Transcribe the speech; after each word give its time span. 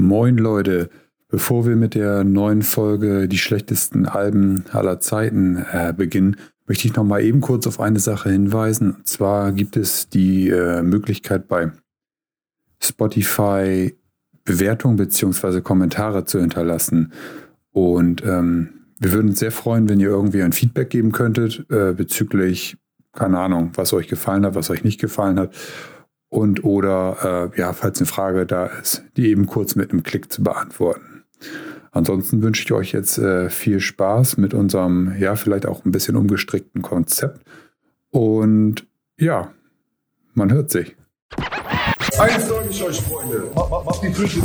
Moin 0.00 0.38
Leute, 0.38 0.88
bevor 1.28 1.66
wir 1.66 1.76
mit 1.76 1.94
der 1.94 2.24
neuen 2.24 2.62
Folge 2.62 3.28
die 3.28 3.38
schlechtesten 3.38 4.06
Alben 4.06 4.64
aller 4.72 4.98
Zeiten 4.98 5.64
äh, 5.70 5.92
beginnen, 5.94 6.36
möchte 6.66 6.88
ich 6.88 6.94
noch 6.94 7.04
mal 7.04 7.22
eben 7.22 7.40
kurz 7.40 7.66
auf 7.66 7.80
eine 7.80 7.98
Sache 7.98 8.30
hinweisen. 8.30 8.92
Und 8.92 9.06
zwar 9.06 9.52
gibt 9.52 9.76
es 9.76 10.08
die 10.08 10.48
äh, 10.48 10.82
Möglichkeit 10.82 11.48
bei 11.48 11.70
Spotify 12.82 13.94
Bewertungen 14.44 14.96
bzw. 14.96 15.60
Kommentare 15.60 16.24
zu 16.24 16.40
hinterlassen. 16.40 17.12
Und 17.72 18.24
ähm, 18.24 18.70
wir 18.98 19.12
würden 19.12 19.28
uns 19.30 19.40
sehr 19.40 19.52
freuen, 19.52 19.88
wenn 19.88 20.00
ihr 20.00 20.08
irgendwie 20.08 20.42
ein 20.42 20.52
Feedback 20.52 20.88
geben 20.88 21.12
könntet 21.12 21.66
äh, 21.70 21.92
bezüglich, 21.92 22.78
keine 23.12 23.38
Ahnung, 23.38 23.72
was 23.74 23.92
euch 23.92 24.08
gefallen 24.08 24.46
hat, 24.46 24.54
was 24.54 24.70
euch 24.70 24.82
nicht 24.82 25.00
gefallen 25.00 25.38
hat. 25.38 25.54
Und 26.30 26.64
oder, 26.64 27.50
äh, 27.54 27.60
ja, 27.60 27.72
falls 27.72 27.98
eine 27.98 28.06
Frage 28.06 28.46
da 28.46 28.66
ist, 28.66 29.04
die 29.16 29.28
eben 29.28 29.46
kurz 29.46 29.74
mit 29.74 29.90
einem 29.90 30.04
Klick 30.04 30.32
zu 30.32 30.42
beantworten. 30.42 31.24
Ansonsten 31.90 32.40
wünsche 32.42 32.62
ich 32.62 32.72
euch 32.72 32.92
jetzt 32.92 33.18
äh, 33.18 33.50
viel 33.50 33.80
Spaß 33.80 34.36
mit 34.36 34.54
unserem, 34.54 35.16
ja, 35.18 35.34
vielleicht 35.34 35.66
auch 35.66 35.84
ein 35.84 35.90
bisschen 35.90 36.14
umgestrickten 36.14 36.82
Konzept. 36.82 37.44
Und 38.10 38.86
ja, 39.18 39.52
man 40.34 40.52
hört 40.52 40.70
sich. 40.70 40.96
Eins 42.18 42.48
sage 42.48 42.68
ich 42.70 42.82
euch, 42.82 43.00
Freunde. 43.00 43.50
Mach, 43.54 43.68
mach, 43.68 43.84
mach 43.84 44.00
die 44.00 44.12
Fische. 44.12 44.40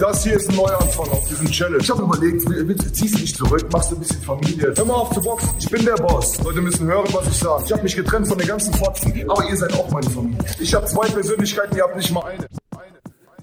Das 0.00 0.24
hier 0.24 0.36
ist 0.36 0.48
ein 0.48 0.56
Neuanfang 0.56 1.10
auf 1.10 1.28
diesem 1.28 1.46
Challenge. 1.50 1.76
Ich 1.82 1.90
habe 1.90 2.02
überlegt, 2.02 2.42
bitte 2.66 2.90
ziehst 2.90 3.16
du 3.16 3.18
dich 3.18 3.34
zurück, 3.34 3.66
machst 3.70 3.90
du 3.90 3.96
ein 3.96 4.00
bisschen 4.00 4.22
Familie. 4.22 4.72
Hör 4.74 4.84
mal 4.86 4.94
auf 4.94 5.12
zu 5.12 5.20
boxen. 5.20 5.50
Ich 5.58 5.68
bin 5.68 5.84
der 5.84 5.96
Boss. 5.96 6.42
Leute 6.42 6.62
müssen 6.62 6.86
hören, 6.86 7.04
was 7.12 7.28
ich 7.28 7.34
sage. 7.34 7.64
Ich 7.66 7.72
habe 7.72 7.82
mich 7.82 7.94
getrennt 7.94 8.26
von 8.26 8.38
den 8.38 8.48
ganzen 8.48 8.72
Fotzen. 8.72 9.12
Aber 9.28 9.46
ihr 9.46 9.56
seid 9.58 9.74
auch 9.74 9.90
meine 9.90 10.08
Familie. 10.08 10.38
Ich 10.58 10.74
habe 10.74 10.86
zwei 10.86 11.06
Persönlichkeiten, 11.06 11.76
ihr 11.76 11.82
habt 11.82 11.96
nicht 11.96 12.10
mal 12.12 12.24
eine. 12.24 12.46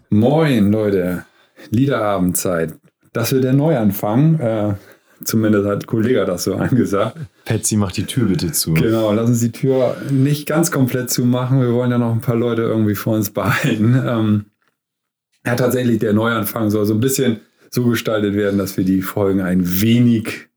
Moin, 0.09 0.71
Leute. 0.71 1.25
Liederabendzeit. 1.70 2.73
Das 3.13 3.31
wird 3.33 3.44
der 3.44 3.53
Neuanfang. 3.53 4.39
Äh, 4.39 4.73
zumindest 5.23 5.67
hat 5.67 5.85
Kollege 5.85 6.25
das 6.25 6.45
so 6.45 6.55
angesagt. 6.55 7.17
Patsy, 7.45 7.78
mach 7.78 7.91
die 7.91 8.05
Tür 8.05 8.30
bitte 8.30 8.52
zu. 8.52 8.73
Genau, 8.73 9.13
lass 9.13 9.30
uns 9.30 9.41
die 9.41 9.52
Tür 9.52 9.95
nicht 10.09 10.47
ganz 10.47 10.72
komplett 10.72 11.11
zumachen. 11.11 11.61
Wir 11.61 11.72
wollen 11.73 11.91
ja 11.91 12.00
noch 12.00 12.11
ein 12.11 12.22
paar 12.22 12.35
Leute 12.35 12.63
irgendwie 12.63 12.95
vor 12.95 13.13
uns 13.13 13.30
behalten. 13.30 14.02
Ähm, 14.08 14.45
ja, 15.48 15.56
tatsächlich, 15.56 16.00
der 16.00 16.12
Neuanfang 16.12 16.70
soll 16.70 16.86
so 16.86 16.94
ein 16.94 17.00
bisschen 17.00 17.40
so 17.70 17.86
gestaltet 17.86 18.36
werden, 18.36 18.58
dass 18.58 18.76
wir 18.76 18.84
die 18.84 19.02
Folgen 19.02 19.40
ein 19.40 19.81
wenig 19.81 20.50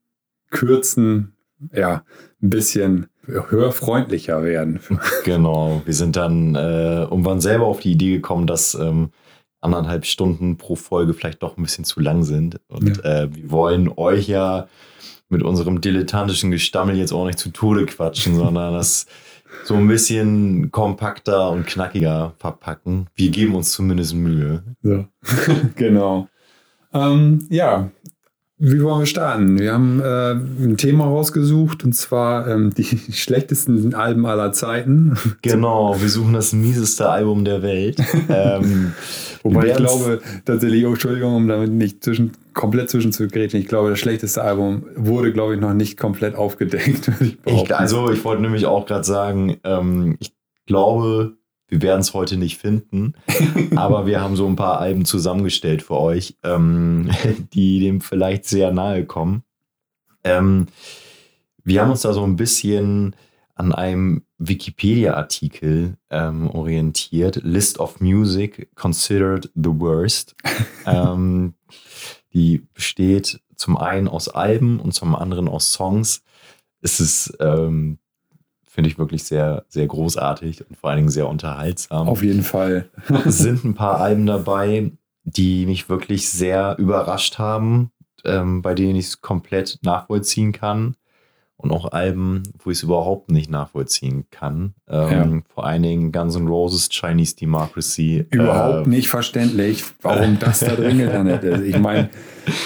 kürzen, 0.50 1.36
ja, 1.72 2.02
ein 2.42 2.50
bisschen 2.50 3.06
hörfreundlicher 3.24 4.42
werden. 4.42 4.80
Genau, 5.24 5.82
wir 5.84 5.94
sind 5.94 6.16
dann 6.16 6.56
äh, 6.56 7.02
irgendwann 7.02 7.40
selber 7.40 7.66
auf 7.66 7.78
die 7.78 7.92
Idee 7.92 8.10
gekommen, 8.16 8.48
dass 8.48 8.74
ähm, 8.74 9.10
anderthalb 9.60 10.06
Stunden 10.06 10.56
pro 10.56 10.74
Folge 10.74 11.14
vielleicht 11.14 11.40
doch 11.44 11.56
ein 11.56 11.62
bisschen 11.62 11.84
zu 11.84 12.00
lang 12.00 12.24
sind. 12.24 12.60
Und 12.66 12.96
ja. 12.96 13.22
äh, 13.22 13.32
wir 13.32 13.48
wollen 13.48 13.92
euch 13.94 14.26
ja 14.26 14.66
mit 15.28 15.44
unserem 15.44 15.80
dilettantischen 15.80 16.50
Gestammel 16.50 16.96
jetzt 16.96 17.12
auch 17.12 17.26
nicht 17.26 17.38
zu 17.38 17.50
Tode 17.50 17.86
quatschen, 17.86 18.34
sondern 18.34 18.74
das 18.74 19.06
so 19.64 19.74
ein 19.74 19.88
bisschen 19.88 20.70
kompakter 20.70 21.50
und 21.50 21.66
knackiger 21.66 22.34
verpacken. 22.38 23.06
Wir 23.14 23.30
geben 23.30 23.54
uns 23.54 23.72
zumindest 23.72 24.14
Mühe. 24.14 24.62
So. 24.82 25.06
genau. 25.76 26.28
Ähm, 26.92 27.46
ja, 27.50 27.90
wie 28.62 28.82
wollen 28.82 29.00
wir 29.00 29.06
starten? 29.06 29.58
Wir 29.58 29.72
haben 29.72 30.00
äh, 30.00 30.32
ein 30.32 30.76
Thema 30.76 31.04
rausgesucht 31.04 31.82
und 31.82 31.94
zwar 31.94 32.46
ähm, 32.46 32.74
die 32.74 32.84
schlechtesten 33.12 33.94
Alben 33.94 34.26
aller 34.26 34.52
Zeiten. 34.52 35.16
Genau, 35.40 35.98
wir 35.98 36.08
suchen 36.10 36.34
das 36.34 36.52
mieseste 36.52 37.08
Album 37.08 37.46
der 37.46 37.62
Welt. 37.62 38.02
ähm, 38.28 38.92
Wobei 39.42 39.68
ich 39.68 39.76
glaube 39.76 40.20
tatsächlich, 40.44 40.84
oh, 40.84 40.90
Entschuldigung, 40.90 41.36
um 41.36 41.48
damit 41.48 41.70
nicht 41.70 42.04
zwischen, 42.04 42.32
komplett 42.54 42.90
zwischenzugrätschen, 42.90 43.60
ich 43.60 43.68
glaube, 43.68 43.90
das 43.90 43.98
schlechteste 43.98 44.42
Album 44.42 44.86
wurde, 44.96 45.32
glaube 45.32 45.54
ich, 45.54 45.60
noch 45.60 45.74
nicht 45.74 45.98
komplett 45.98 46.34
aufgedeckt. 46.34 47.10
Ich 47.20 47.38
ich, 47.44 47.74
also 47.74 48.10
ich 48.10 48.24
wollte 48.24 48.42
nämlich 48.42 48.66
auch 48.66 48.86
gerade 48.86 49.04
sagen, 49.04 49.58
ähm, 49.64 50.16
ich 50.20 50.34
glaube, 50.66 51.36
wir 51.68 51.82
werden 51.82 52.00
es 52.00 52.14
heute 52.14 52.36
nicht 52.36 52.58
finden, 52.58 53.14
aber 53.76 54.06
wir 54.06 54.20
haben 54.20 54.36
so 54.36 54.46
ein 54.46 54.56
paar 54.56 54.80
Alben 54.80 55.04
zusammengestellt 55.04 55.82
für 55.82 55.98
euch, 55.98 56.36
ähm, 56.42 57.10
die 57.54 57.80
dem 57.80 58.00
vielleicht 58.00 58.44
sehr 58.44 58.72
nahe 58.72 59.04
kommen. 59.04 59.42
Ähm, 60.24 60.66
wir 61.64 61.82
haben 61.82 61.90
uns 61.90 62.02
da 62.02 62.12
so 62.12 62.24
ein 62.24 62.36
bisschen 62.36 63.14
an 63.54 63.72
einem 63.72 64.22
Wikipedia-Artikel 64.38 65.96
ähm, 66.08 66.50
orientiert. 66.50 67.40
List 67.42 67.78
of 67.78 68.00
Music 68.00 68.74
Considered 68.74 69.50
the 69.54 69.70
Worst. 69.70 70.34
ähm, 70.86 71.54
die 72.32 72.66
besteht 72.74 73.40
zum 73.56 73.76
einen 73.76 74.08
aus 74.08 74.28
Alben 74.28 74.80
und 74.80 74.92
zum 74.92 75.14
anderen 75.14 75.48
aus 75.48 75.72
Songs. 75.72 76.22
Es 76.80 77.00
ist 77.00 77.36
ähm, 77.40 77.98
finde 78.70 78.88
ich 78.88 78.98
wirklich 78.98 79.24
sehr, 79.24 79.64
sehr 79.68 79.86
großartig 79.86 80.68
und 80.68 80.76
vor 80.78 80.90
allen 80.90 80.98
Dingen 80.98 81.10
sehr 81.10 81.28
unterhaltsam. 81.28 82.08
Auf 82.08 82.22
jeden 82.22 82.44
Fall. 82.44 82.88
es 83.26 83.38
sind 83.38 83.64
ein 83.64 83.74
paar 83.74 84.00
Alben 84.00 84.26
dabei, 84.26 84.92
die 85.24 85.66
mich 85.66 85.88
wirklich 85.88 86.30
sehr 86.30 86.76
überrascht 86.78 87.38
haben, 87.38 87.90
ähm, 88.24 88.62
bei 88.62 88.74
denen 88.74 88.96
ich 88.96 89.06
es 89.06 89.20
komplett 89.20 89.80
nachvollziehen 89.82 90.52
kann. 90.52 90.94
Und 91.60 91.72
auch 91.72 91.92
Alben, 91.92 92.42
wo 92.58 92.70
ich 92.70 92.78
es 92.78 92.82
überhaupt 92.82 93.30
nicht 93.30 93.50
nachvollziehen 93.50 94.24
kann. 94.30 94.72
Ähm, 94.88 95.10
ja. 95.10 95.42
Vor 95.54 95.66
allen 95.66 95.82
Dingen 95.82 96.10
Guns 96.10 96.34
N' 96.34 96.48
Roses, 96.48 96.88
Chinese 96.88 97.36
Democracy. 97.36 98.26
Überhaupt 98.30 98.86
äh, 98.86 98.90
nicht 98.90 99.08
verständlich, 99.08 99.84
warum 100.00 100.38
das 100.38 100.60
da 100.60 100.74
drin 100.74 100.96
gelandet 100.96 101.44
ist. 101.44 101.60
Ich 101.62 101.78
meine, 101.78 102.08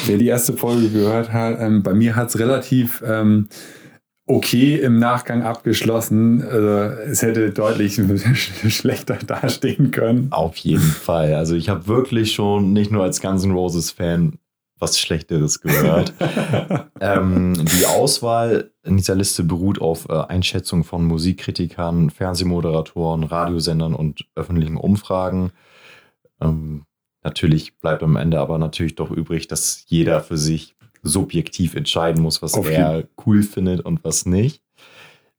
wer 0.06 0.16
die 0.16 0.28
erste 0.28 0.52
Folge 0.52 0.90
gehört 0.90 1.32
hat, 1.32 1.58
ähm, 1.60 1.82
bei 1.82 1.92
mir 1.92 2.14
hat 2.14 2.28
es 2.28 2.38
relativ 2.38 3.02
ähm, 3.04 3.48
okay 4.26 4.76
im 4.76 4.98
Nachgang 5.00 5.42
abgeschlossen. 5.42 6.42
Also 6.42 6.68
es 6.68 7.22
hätte 7.22 7.50
deutlich 7.50 8.00
schlechter 8.68 9.16
dastehen 9.16 9.90
können. 9.90 10.28
Auf 10.30 10.56
jeden 10.58 10.80
Fall. 10.80 11.34
Also 11.34 11.56
ich 11.56 11.68
habe 11.68 11.88
wirklich 11.88 12.32
schon 12.32 12.72
nicht 12.72 12.92
nur 12.92 13.02
als 13.02 13.20
Guns 13.20 13.44
N' 13.44 13.50
Roses 13.50 13.90
Fan 13.90 14.38
was 14.84 15.00
Schlechteres 15.00 15.60
gehört. 15.60 16.12
ähm, 17.00 17.54
die 17.54 17.86
Auswahl 17.86 18.70
in 18.82 18.98
dieser 18.98 19.14
Liste 19.14 19.42
beruht 19.42 19.80
auf 19.80 20.08
äh, 20.08 20.12
Einschätzungen 20.12 20.84
von 20.84 21.04
Musikkritikern, 21.04 22.10
Fernsehmoderatoren, 22.10 23.24
Radiosendern 23.24 23.94
und 23.94 24.26
öffentlichen 24.34 24.76
Umfragen. 24.76 25.52
Ähm, 26.40 26.84
natürlich 27.22 27.78
bleibt 27.78 28.02
am 28.02 28.16
Ende 28.16 28.40
aber 28.40 28.58
natürlich 28.58 28.94
doch 28.94 29.10
übrig, 29.10 29.48
dass 29.48 29.84
jeder 29.86 30.20
für 30.20 30.36
sich 30.36 30.76
subjektiv 31.02 31.74
entscheiden 31.74 32.22
muss, 32.22 32.42
was 32.42 32.54
Auf 32.54 32.68
er 32.68 33.04
cool 33.26 33.42
findet 33.42 33.80
und 33.80 34.04
was 34.04 34.26
nicht. 34.26 34.62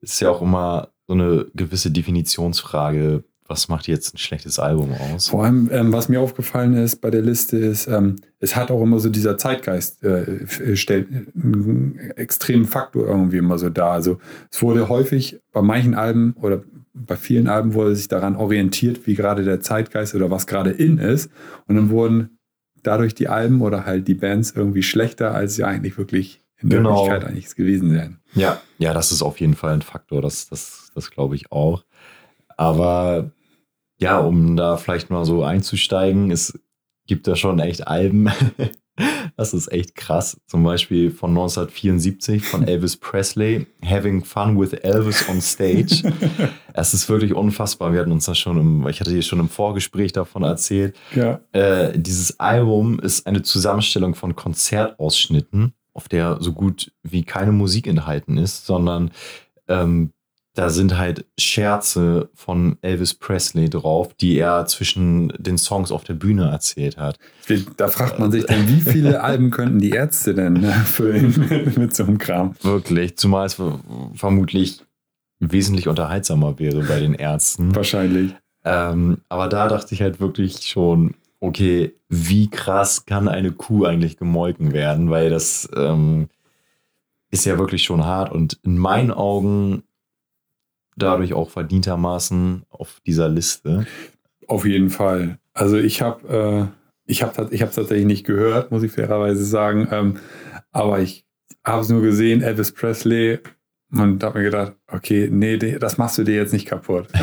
Ist 0.02 0.20
ja 0.22 0.30
auch 0.30 0.42
immer 0.42 0.90
so 1.08 1.14
eine 1.14 1.46
gewisse 1.54 1.92
Definitionsfrage, 1.92 3.24
was 3.48 3.68
macht 3.68 3.88
jetzt 3.88 4.14
ein 4.14 4.18
schlechtes 4.18 4.58
Album 4.58 4.94
aus? 4.94 5.28
Vor 5.28 5.44
allem, 5.44 5.70
ähm, 5.72 5.94
was 5.94 6.10
mir 6.10 6.20
aufgefallen 6.20 6.74
ist 6.76 6.98
bei 6.98 7.12
der 7.12 7.22
Liste, 7.22 7.58
ist, 7.58 7.88
ähm, 7.88 8.16
es 8.40 8.56
hat 8.56 8.72
auch 8.72 8.82
immer 8.82 9.00
so 9.00 9.10
dieser 9.10 9.38
Zeitgeist, 9.38 10.04
äh, 10.04 10.76
stellt 10.76 11.10
einen 11.36 12.00
extremen 12.16 12.66
Faktor 12.66 13.08
irgendwie 13.08 13.38
immer 13.38 13.60
so 13.60 13.70
da. 13.70 13.92
Also 13.92 14.20
es 14.52 14.62
wurde 14.62 14.90
häufig 14.90 15.40
bei 15.52 15.62
manchen 15.62 15.94
Alben 15.94 16.34
oder 16.42 16.64
bei 16.94 17.18
vielen 17.18 17.48
Alben 17.48 17.74
wurde 17.74 17.96
sich 17.96 18.08
daran 18.08 18.36
orientiert, 18.36 19.06
wie 19.06 19.16
gerade 19.16 19.44
der 19.44 19.60
Zeitgeist 19.60 20.16
oder 20.16 20.32
was 20.32 20.48
gerade 20.48 20.72
in 20.72 20.98
ist. 20.98 21.30
Und 21.68 21.76
dann 21.76 21.90
wurden 21.90 22.40
dadurch 22.82 23.14
die 23.14 23.28
Alben 23.28 23.62
oder 23.62 23.86
halt 23.86 24.08
die 24.08 24.14
Bands 24.14 24.54
irgendwie 24.56 24.84
schlechter, 24.84 25.34
als 25.34 25.56
sie 25.56 25.64
eigentlich 25.66 25.98
wirklich 25.98 26.42
in 26.62 26.70
genau. 26.70 26.96
Wirklichkeit 26.96 27.26
eigentlich 27.30 27.54
gewesen 27.56 27.94
wären. 27.94 28.22
Ja, 28.34 28.62
ja, 28.78 28.94
das 28.94 29.12
ist 29.12 29.22
auf 29.22 29.40
jeden 29.40 29.56
Fall 29.56 29.74
ein 29.74 29.82
Faktor, 29.82 30.22
das, 30.22 30.48
das, 30.48 30.92
das 30.96 31.12
glaube 31.12 31.36
ich 31.36 31.52
auch. 31.52 31.84
Aber 32.58 33.32
ja, 34.00 34.20
um 34.20 34.56
da 34.56 34.78
vielleicht 34.78 35.10
mal 35.10 35.26
so 35.26 35.44
einzusteigen, 35.44 36.32
es 36.32 36.60
gibt 37.08 37.28
da 37.28 37.36
schon 37.36 37.60
echt 37.60 37.88
Alben, 37.88 38.30
Das 39.38 39.54
ist 39.54 39.72
echt 39.72 39.96
krass. 39.96 40.40
Zum 40.48 40.64
Beispiel 40.64 41.12
von 41.12 41.32
1974 41.32 42.44
von 42.44 42.64
Elvis 42.68 42.96
Presley, 42.96 43.68
Having 43.84 44.24
Fun 44.24 44.60
with 44.60 44.74
Elvis 44.74 45.28
on 45.28 45.42
Stage. 45.42 46.14
es 46.74 46.94
ist 46.94 47.10
wirklich 47.10 47.34
unfassbar. 47.34 47.92
Wir 47.92 48.00
hatten 48.00 48.12
uns 48.12 48.26
das 48.26 48.38
schon 48.38 48.58
im, 48.58 48.88
ich 48.88 49.02
hatte 49.02 49.12
dir 49.12 49.22
schon 49.22 49.40
im 49.40 49.50
Vorgespräch 49.50 50.14
davon 50.14 50.44
erzählt. 50.44 50.96
Ja. 51.14 51.42
Äh, 51.52 52.00
dieses 52.00 52.40
Album 52.40 53.00
ist 53.00 53.28
eine 53.28 53.42
Zusammenstellung 53.42 54.16
von 54.16 54.36
Konzertausschnitten, 54.36 55.74
auf 55.94 56.08
der 56.08 56.38
so 56.40 56.54
gut 56.54 56.94
wie 57.04 57.24
keine 57.24 57.52
Musik 57.52 57.88
enthalten 57.88 58.38
ist, 58.38 58.66
sondern 58.66 59.12
ähm, 59.68 60.12
da 60.56 60.70
sind 60.70 60.98
halt 60.98 61.26
Scherze 61.38 62.30
von 62.34 62.78
Elvis 62.82 63.14
Presley 63.14 63.70
drauf, 63.70 64.14
die 64.14 64.38
er 64.38 64.66
zwischen 64.66 65.34
den 65.38 65.58
Songs 65.58 65.92
auf 65.92 66.06
der 66.06 66.14
Bühne 66.14 66.50
erzählt 66.50 66.98
hat. 66.98 67.20
Da 67.76 67.90
fragt 67.90 68.20
man 68.20 68.32
sich 68.32 68.46
dann, 68.46 68.68
wie 68.70 68.80
viele 68.80 69.22
Alben 69.24 69.52
könnten 69.52 69.80
die 69.80 69.92
Ärzte 69.92 70.34
denn 70.34 70.54
ne, 70.54 70.72
füllen 70.72 71.74
mit 71.76 71.94
so 71.94 72.04
einem 72.04 72.18
Kram? 72.18 72.56
Wirklich, 72.62 73.18
zumal 73.18 73.46
es 73.46 73.62
vermutlich 74.16 74.82
wesentlich 75.40 75.90
unterhaltsamer 75.90 76.58
wäre 76.58 76.84
bei 76.84 77.02
den 77.02 77.14
Ärzten. 77.14 77.76
Wahrscheinlich. 77.76 78.34
Ähm, 78.64 79.18
aber 79.28 79.50
da 79.50 79.68
dachte 79.68 79.94
ich 79.94 80.02
halt 80.02 80.22
wirklich 80.22 80.62
schon, 80.68 81.16
okay, 81.42 81.94
wie 82.08 82.50
krass 82.50 83.06
kann 83.06 83.28
eine 83.28 83.52
Kuh 83.52 83.86
eigentlich 83.86 84.18
gemolken 84.18 84.72
werden, 84.72 85.10
weil 85.10 85.30
das 85.30 85.70
ähm, 85.76 86.30
ist 87.30 87.46
ja 87.46 87.60
wirklich 87.60 87.84
schon 87.84 88.06
hart 88.06 88.32
und 88.32 88.58
in 88.64 88.78
meinen 88.78 89.12
Augen 89.12 89.84
dadurch 90.96 91.34
auch 91.34 91.50
verdientermaßen 91.50 92.64
auf 92.70 93.02
dieser 93.06 93.30
Liste. 93.30 93.86
Auf 94.48 94.66
jeden 94.66 94.90
Fall. 94.90 95.40
Also 95.54 95.78
ich 95.78 96.02
habe 96.02 96.72
äh, 96.72 96.86
ich 97.06 97.24
habe 97.24 97.48
ich 97.52 97.62
es 97.62 97.76
tatsächlich 97.76 98.06
nicht 98.06 98.26
gehört, 98.26 98.72
muss 98.72 98.84
ich 98.84 98.92
fairerweise 98.92 99.46
sagen, 99.46 99.88
ähm, 99.92 100.18
aber 100.72 101.00
ich 101.00 101.26
habe 101.64 101.82
es 101.82 101.90
nur 101.90 102.02
gesehen, 102.02 102.42
Elvis 102.42 102.72
Presley 102.72 103.40
und 103.92 104.24
habe 104.24 104.40
mir 104.40 104.46
gedacht, 104.46 104.74
okay, 104.92 105.30
nee, 105.32 105.58
das 105.58 105.98
machst 105.98 106.18
du 106.18 106.24
dir 106.24 106.36
jetzt 106.36 106.54
nicht 106.54 106.68
kaputt. 106.68 107.08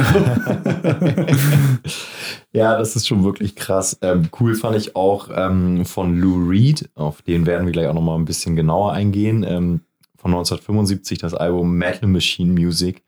ja, 2.52 2.78
das 2.78 2.96
ist 2.96 3.06
schon 3.06 3.24
wirklich 3.24 3.56
krass. 3.56 3.98
Ähm, 4.02 4.28
cool 4.40 4.54
fand 4.54 4.76
ich 4.76 4.96
auch 4.96 5.28
ähm, 5.34 5.84
von 5.84 6.18
Lou 6.18 6.48
Reed, 6.48 6.88
auf 6.94 7.22
den 7.22 7.46
werden 7.46 7.66
wir 7.66 7.72
gleich 7.72 7.88
auch 7.88 7.94
nochmal 7.94 8.18
ein 8.18 8.24
bisschen 8.24 8.56
genauer 8.56 8.92
eingehen. 8.92 9.44
Ähm, 9.46 9.80
von 10.22 10.30
1975 10.30 11.18
das 11.18 11.34
Album 11.34 11.76
Metal 11.76 12.08
Machine 12.08 12.52
Music. 12.52 13.02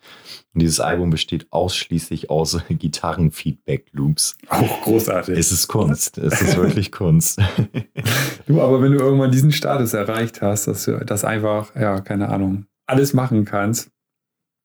Und 0.52 0.62
dieses 0.62 0.80
Album 0.80 1.10
besteht 1.10 1.46
ausschließlich 1.50 2.28
aus 2.28 2.58
Gitarrenfeedback-Loops. 2.68 4.36
Auch 4.48 4.82
großartig. 4.82 5.38
Es 5.38 5.52
ist 5.52 5.68
Kunst. 5.68 6.18
Es 6.18 6.42
ist 6.42 6.56
wirklich 6.56 6.90
Kunst. 6.90 7.40
du, 8.46 8.60
aber 8.60 8.82
wenn 8.82 8.92
du 8.92 8.98
irgendwann 8.98 9.30
diesen 9.30 9.52
Status 9.52 9.94
erreicht 9.94 10.42
hast, 10.42 10.66
dass 10.66 10.84
du 10.84 11.04
das 11.04 11.24
einfach, 11.24 11.74
ja, 11.76 12.00
keine 12.00 12.30
Ahnung, 12.30 12.66
alles 12.86 13.14
machen 13.14 13.44
kannst, 13.44 13.90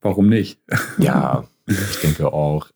warum 0.01 0.28
nicht? 0.28 0.60
ja, 0.98 1.46
ich 1.68 2.00
denke 2.01 2.34
auch. 2.34 2.69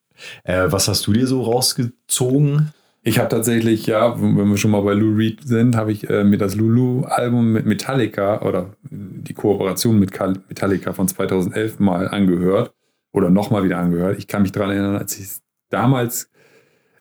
Äh, 0.44 0.66
was 0.68 0.88
hast 0.88 1.08
du 1.08 1.14
dir 1.14 1.25
so 1.25 1.42
rausgezogen? 1.42 2.72
Ich 3.06 3.20
habe 3.20 3.28
tatsächlich, 3.28 3.86
ja, 3.86 4.20
wenn 4.22 4.50
wir 4.50 4.58
schon 4.58 4.72
mal 4.72 4.82
bei 4.82 4.94
Lou 4.94 5.14
Reed 5.14 5.46
sind, 5.46 5.76
habe 5.76 5.92
ich 5.92 6.10
äh, 6.10 6.24
mir 6.24 6.38
das 6.38 6.56
Lulu-Album 6.56 7.52
mit 7.52 7.66
Metallica 7.66 8.42
oder 8.42 8.78
die 8.90 9.34
Kooperation 9.34 10.00
mit 10.00 10.18
Metallica 10.48 10.94
von 10.94 11.10
2011 11.10 11.80
mal 11.80 12.08
angehört 12.08 12.74
oder 13.12 13.30
nochmal 13.30 13.66
wieder 13.66 13.78
angehört. 13.78 14.18
Ich 14.20 14.28
kann 14.28 14.42
mich 14.42 14.54
daran 14.54 14.72
erinnern, 14.72 14.96
als 14.96 15.18
ich 15.18 15.26
es 15.26 15.42
damals 15.70 16.30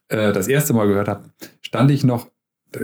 äh, 0.08 0.32
das 0.32 0.48
erste 0.48 0.72
Mal 0.72 0.88
gehört 0.88 1.06
habe, 1.06 1.22
stand 1.60 1.92
ich 1.92 2.02
noch, 2.02 2.26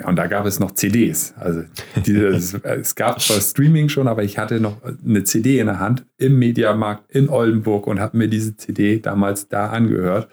und 0.05 0.15
da 0.15 0.29
gab 0.29 0.47
es 0.47 0.61
noch 0.61 0.71
CDs. 0.71 1.35
Also 1.39 1.65
dieses, 2.07 2.55
es 2.63 2.95
gab 2.95 3.21
zwar 3.21 3.41
Streaming 3.41 3.89
schon, 3.89 4.07
aber 4.07 4.23
ich 4.23 4.39
hatte 4.39 4.61
noch 4.61 4.77
eine 5.05 5.25
CD 5.25 5.59
in 5.59 5.67
der 5.67 5.81
Hand 5.81 6.07
im 6.19 6.39
Mediamarkt 6.39 7.11
in 7.11 7.29
Oldenburg 7.29 7.89
und 7.89 7.99
habe 7.99 8.17
mir 8.17 8.29
diese 8.29 8.57
CD 8.57 9.01
damals 9.01 9.49
da 9.49 9.71
angehört 9.71 10.29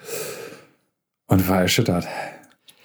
und 1.26 1.50
war 1.50 1.62
erschüttert. 1.62 2.06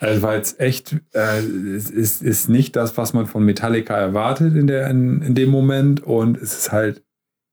Also 0.01 0.23
war 0.23 0.35
jetzt 0.35 0.59
echt, 0.59 0.97
äh, 1.13 1.41
es 1.41 1.91
ist, 1.91 2.23
ist 2.23 2.49
nicht 2.49 2.75
das, 2.75 2.97
was 2.97 3.13
man 3.13 3.27
von 3.27 3.45
Metallica 3.45 3.95
erwartet 3.95 4.57
in, 4.57 4.67
der, 4.67 4.89
in, 4.89 5.21
in 5.21 5.35
dem 5.35 5.51
Moment. 5.51 6.03
Und 6.03 6.39
es 6.39 6.59
ist 6.59 6.73
halt, 6.73 7.05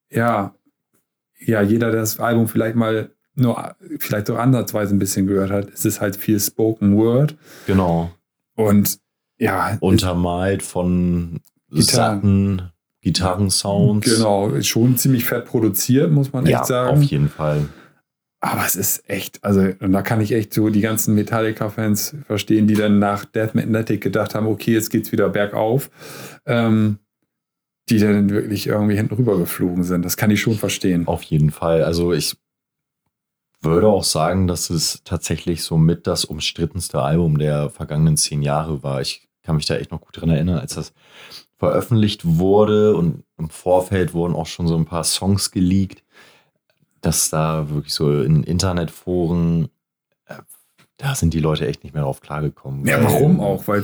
ja, 0.09 0.55
ja, 1.39 1.61
jeder, 1.61 1.91
der 1.91 1.99
das 1.99 2.19
Album 2.19 2.47
vielleicht 2.47 2.75
mal 2.75 3.11
nur, 3.35 3.75
vielleicht 3.99 4.27
so 4.27 4.37
ansatzweise 4.37 4.95
ein 4.95 4.99
bisschen 4.99 5.27
gehört 5.27 5.51
hat, 5.51 5.69
es 5.71 5.85
ist 5.85 5.99
halt 5.99 6.15
viel 6.15 6.39
Spoken 6.39 6.97
Word. 6.97 7.35
Genau. 7.67 8.11
Und 8.55 8.97
ja. 9.37 9.77
Untermalt 9.81 10.63
von 10.63 11.41
Gitarren. 11.69 12.21
satten 12.21 12.71
Gitarrensounds. 13.01 14.09
Genau, 14.09 14.61
schon 14.61 14.97
ziemlich 14.97 15.25
fett 15.25 15.45
produziert, 15.45 16.11
muss 16.11 16.33
man 16.33 16.45
ja, 16.45 16.59
echt 16.59 16.67
sagen. 16.67 16.97
Auf 16.97 17.03
jeden 17.03 17.29
Fall. 17.29 17.67
Aber 18.39 18.65
es 18.65 18.75
ist 18.75 19.09
echt, 19.09 19.43
also, 19.43 19.61
und 19.79 19.91
da 19.91 20.03
kann 20.03 20.21
ich 20.21 20.31
echt 20.31 20.53
so 20.53 20.69
die 20.69 20.81
ganzen 20.81 21.15
Metallica-Fans 21.15 22.17
verstehen, 22.25 22.67
die 22.67 22.75
dann 22.75 22.99
nach 22.99 23.25
Death 23.25 23.55
Magnetic 23.55 24.01
gedacht 24.01 24.35
haben, 24.35 24.45
okay, 24.45 24.73
jetzt 24.73 24.91
geht's 24.91 25.11
wieder 25.11 25.29
bergauf, 25.29 25.89
ähm, 26.45 26.99
die 27.89 27.97
dann 27.97 28.29
wirklich 28.29 28.67
irgendwie 28.67 28.95
hinten 28.95 29.15
rüber 29.15 29.37
geflogen 29.39 29.83
sind. 29.83 30.05
Das 30.05 30.17
kann 30.17 30.29
ich 30.29 30.39
schon 30.39 30.53
verstehen. 30.55 31.07
Auf 31.07 31.23
jeden 31.23 31.49
Fall. 31.49 31.83
Also 31.83 32.13
ich 32.13 32.35
würde 33.61 33.87
auch 33.87 34.03
sagen, 34.03 34.47
dass 34.47 34.69
es 34.69 35.01
tatsächlich 35.03 35.63
so 35.63 35.77
mit 35.77 36.05
das 36.05 36.23
umstrittenste 36.23 37.01
Album 37.01 37.39
der 37.39 37.71
vergangenen 37.71 38.17
zehn 38.17 38.43
Jahre 38.43 38.83
war. 38.83 39.01
Ich 39.01 39.27
kann 39.41 39.55
mich 39.55 39.65
da 39.65 39.75
echt 39.75 39.91
noch 39.91 40.01
gut 40.01 40.21
dran 40.21 40.29
erinnern, 40.29 40.59
als 40.59 40.75
das 40.75 40.93
veröffentlicht 41.57 42.21
wurde 42.23 42.95
und 42.95 43.23
im 43.39 43.49
Vorfeld 43.49 44.13
wurden 44.13 44.35
auch 44.35 44.45
schon 44.45 44.67
so 44.67 44.75
ein 44.75 44.85
paar 44.85 45.03
Songs 45.03 45.49
geleakt 45.49 46.03
dass 47.07 47.29
da 47.29 47.69
wirklich 47.69 47.93
so 47.93 48.21
in 48.21 48.43
Internetforen, 48.43 49.69
äh, 50.25 50.35
da 50.97 51.15
sind 51.15 51.33
die 51.33 51.39
Leute 51.39 51.65
echt 51.65 51.83
nicht 51.83 51.93
mehr 51.93 52.03
drauf 52.03 52.19
klargekommen. 52.19 52.85
Ja, 52.85 53.01
warum 53.01 53.39
auch? 53.39 53.67
Weil 53.67 53.83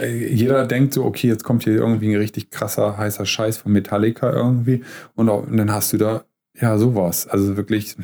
äh, 0.00 0.34
jeder 0.34 0.66
denkt 0.66 0.92
so, 0.92 1.04
okay, 1.04 1.28
jetzt 1.28 1.44
kommt 1.44 1.62
hier 1.62 1.74
irgendwie 1.74 2.12
ein 2.12 2.18
richtig 2.18 2.50
krasser, 2.50 2.96
heißer 2.96 3.26
Scheiß 3.26 3.58
von 3.58 3.72
Metallica 3.72 4.32
irgendwie 4.32 4.82
und, 5.14 5.28
auch, 5.28 5.46
und 5.46 5.56
dann 5.56 5.70
hast 5.70 5.92
du 5.92 5.98
da 5.98 6.24
ja 6.60 6.76
sowas. 6.76 7.28
Also 7.28 7.56
wirklich. 7.56 7.96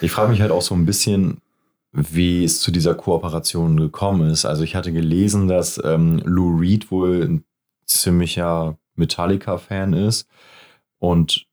Ich 0.00 0.12
frage 0.12 0.30
mich 0.30 0.40
halt 0.40 0.52
auch 0.52 0.62
so 0.62 0.74
ein 0.74 0.86
bisschen, 0.86 1.38
wie 1.90 2.44
es 2.44 2.60
zu 2.60 2.70
dieser 2.70 2.94
Kooperation 2.94 3.76
gekommen 3.76 4.30
ist. 4.30 4.44
Also 4.44 4.62
ich 4.62 4.76
hatte 4.76 4.92
gelesen, 4.92 5.48
dass 5.48 5.80
ähm, 5.84 6.22
Lou 6.24 6.58
Reed 6.58 6.90
wohl 6.90 7.22
ein 7.22 7.44
ziemlicher 7.86 8.78
Metallica-Fan 8.94 9.94
ist 9.94 10.28
und 10.98 11.46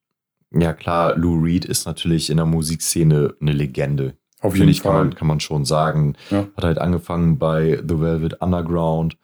ja, 0.52 0.74
klar, 0.74 1.16
Lou 1.16 1.42
Reed 1.42 1.66
ist 1.66 1.86
natürlich 1.86 2.30
in 2.30 2.38
der 2.38 2.46
Musikszene 2.46 3.36
eine 3.40 3.52
Legende. 3.52 4.16
Auf 4.42 4.56
jeden 4.56 4.74
Fall. 4.74 4.92
Kann 4.92 5.08
man, 5.08 5.16
kann 5.16 5.28
man 5.28 5.40
schon 5.40 5.66
sagen. 5.66 6.16
Ja. 6.30 6.48
Hat 6.56 6.64
halt 6.64 6.78
angefangen 6.78 7.38
bei 7.38 7.82
The 7.88 8.00
Velvet 8.00 8.42
Underground 8.42 9.18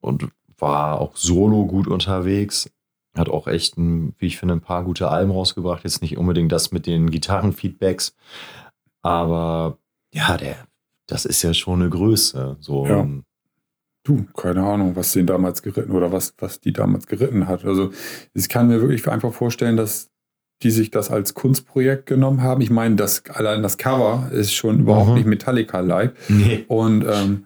und 0.00 0.28
war 0.58 1.00
auch 1.00 1.16
solo 1.16 1.66
gut 1.66 1.86
unterwegs. 1.88 2.70
Hat 3.16 3.28
auch 3.28 3.46
echt, 3.46 3.76
ein, 3.76 4.14
wie 4.18 4.26
ich 4.26 4.38
finde, 4.38 4.54
ein 4.54 4.60
paar 4.60 4.84
gute 4.84 5.08
Alben 5.08 5.30
rausgebracht. 5.30 5.84
Jetzt 5.84 6.02
nicht 6.02 6.16
unbedingt 6.16 6.52
das 6.52 6.72
mit 6.72 6.86
den 6.86 7.10
Gitarrenfeedbacks, 7.10 8.16
aber 9.02 9.78
ja, 10.12 10.36
der, 10.36 10.56
das 11.06 11.24
ist 11.24 11.42
ja 11.42 11.52
schon 11.52 11.82
eine 11.82 11.90
Größe. 11.90 12.56
So. 12.60 12.86
Ja. 12.86 13.06
Du, 14.04 14.24
keine 14.36 14.64
Ahnung, 14.64 14.96
was 14.96 15.12
den 15.12 15.26
damals 15.26 15.62
geritten 15.62 15.92
oder 15.92 16.12
was, 16.12 16.34
was 16.38 16.60
die 16.60 16.72
damals 16.72 17.06
geritten 17.06 17.48
hat. 17.48 17.64
Also 17.64 17.90
ich 18.34 18.48
kann 18.48 18.68
mir 18.68 18.80
wirklich 18.80 19.08
einfach 19.08 19.32
vorstellen, 19.32 19.76
dass 19.76 20.10
die 20.62 20.70
sich 20.70 20.90
das 20.90 21.10
als 21.10 21.34
Kunstprojekt 21.34 22.06
genommen 22.06 22.42
haben. 22.42 22.60
Ich 22.60 22.70
meine, 22.70 22.96
das, 22.96 23.24
allein 23.26 23.62
das 23.62 23.76
Cover 23.76 24.30
ist 24.32 24.54
schon 24.54 24.80
überhaupt 24.80 25.10
mhm. 25.10 25.14
nicht 25.16 25.26
Metallica-like. 25.26 26.14
Nee. 26.28 26.64
Und 26.68 27.04
ähm, 27.06 27.44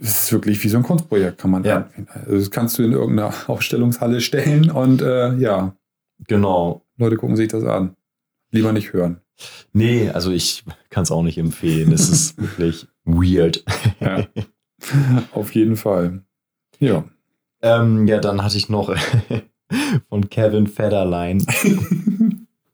es 0.00 0.24
ist 0.24 0.32
wirklich 0.32 0.62
wie 0.62 0.68
so 0.68 0.78
ein 0.78 0.82
Kunstprojekt, 0.82 1.38
kann 1.38 1.50
man 1.50 1.64
ja. 1.64 1.88
Also 2.14 2.36
das 2.36 2.50
kannst 2.50 2.78
du 2.78 2.82
in 2.84 2.92
irgendeiner 2.92 3.32
Ausstellungshalle 3.48 4.20
stellen 4.20 4.70
und 4.70 5.02
äh, 5.02 5.34
ja. 5.36 5.74
Genau. 6.26 6.82
Leute 6.96 7.16
gucken 7.16 7.36
sich 7.36 7.48
das 7.48 7.64
an. 7.64 7.94
Lieber 8.50 8.72
nicht 8.72 8.92
hören. 8.92 9.20
Nee, 9.72 10.10
also 10.10 10.32
ich 10.32 10.64
kann 10.90 11.04
es 11.04 11.10
auch 11.10 11.22
nicht 11.22 11.38
empfehlen. 11.38 11.92
Es 11.92 12.08
ist 12.08 12.38
wirklich 12.58 12.86
weird. 13.04 13.64
Ja. 14.00 14.26
Auf 15.32 15.54
jeden 15.54 15.76
Fall. 15.76 16.22
Ja. 16.78 17.04
Ähm, 17.62 18.06
ja, 18.06 18.18
dann 18.18 18.42
hatte 18.42 18.56
ich 18.56 18.68
noch 18.68 18.94
von 20.08 20.30
Kevin 20.30 20.66
Federline. 20.66 21.44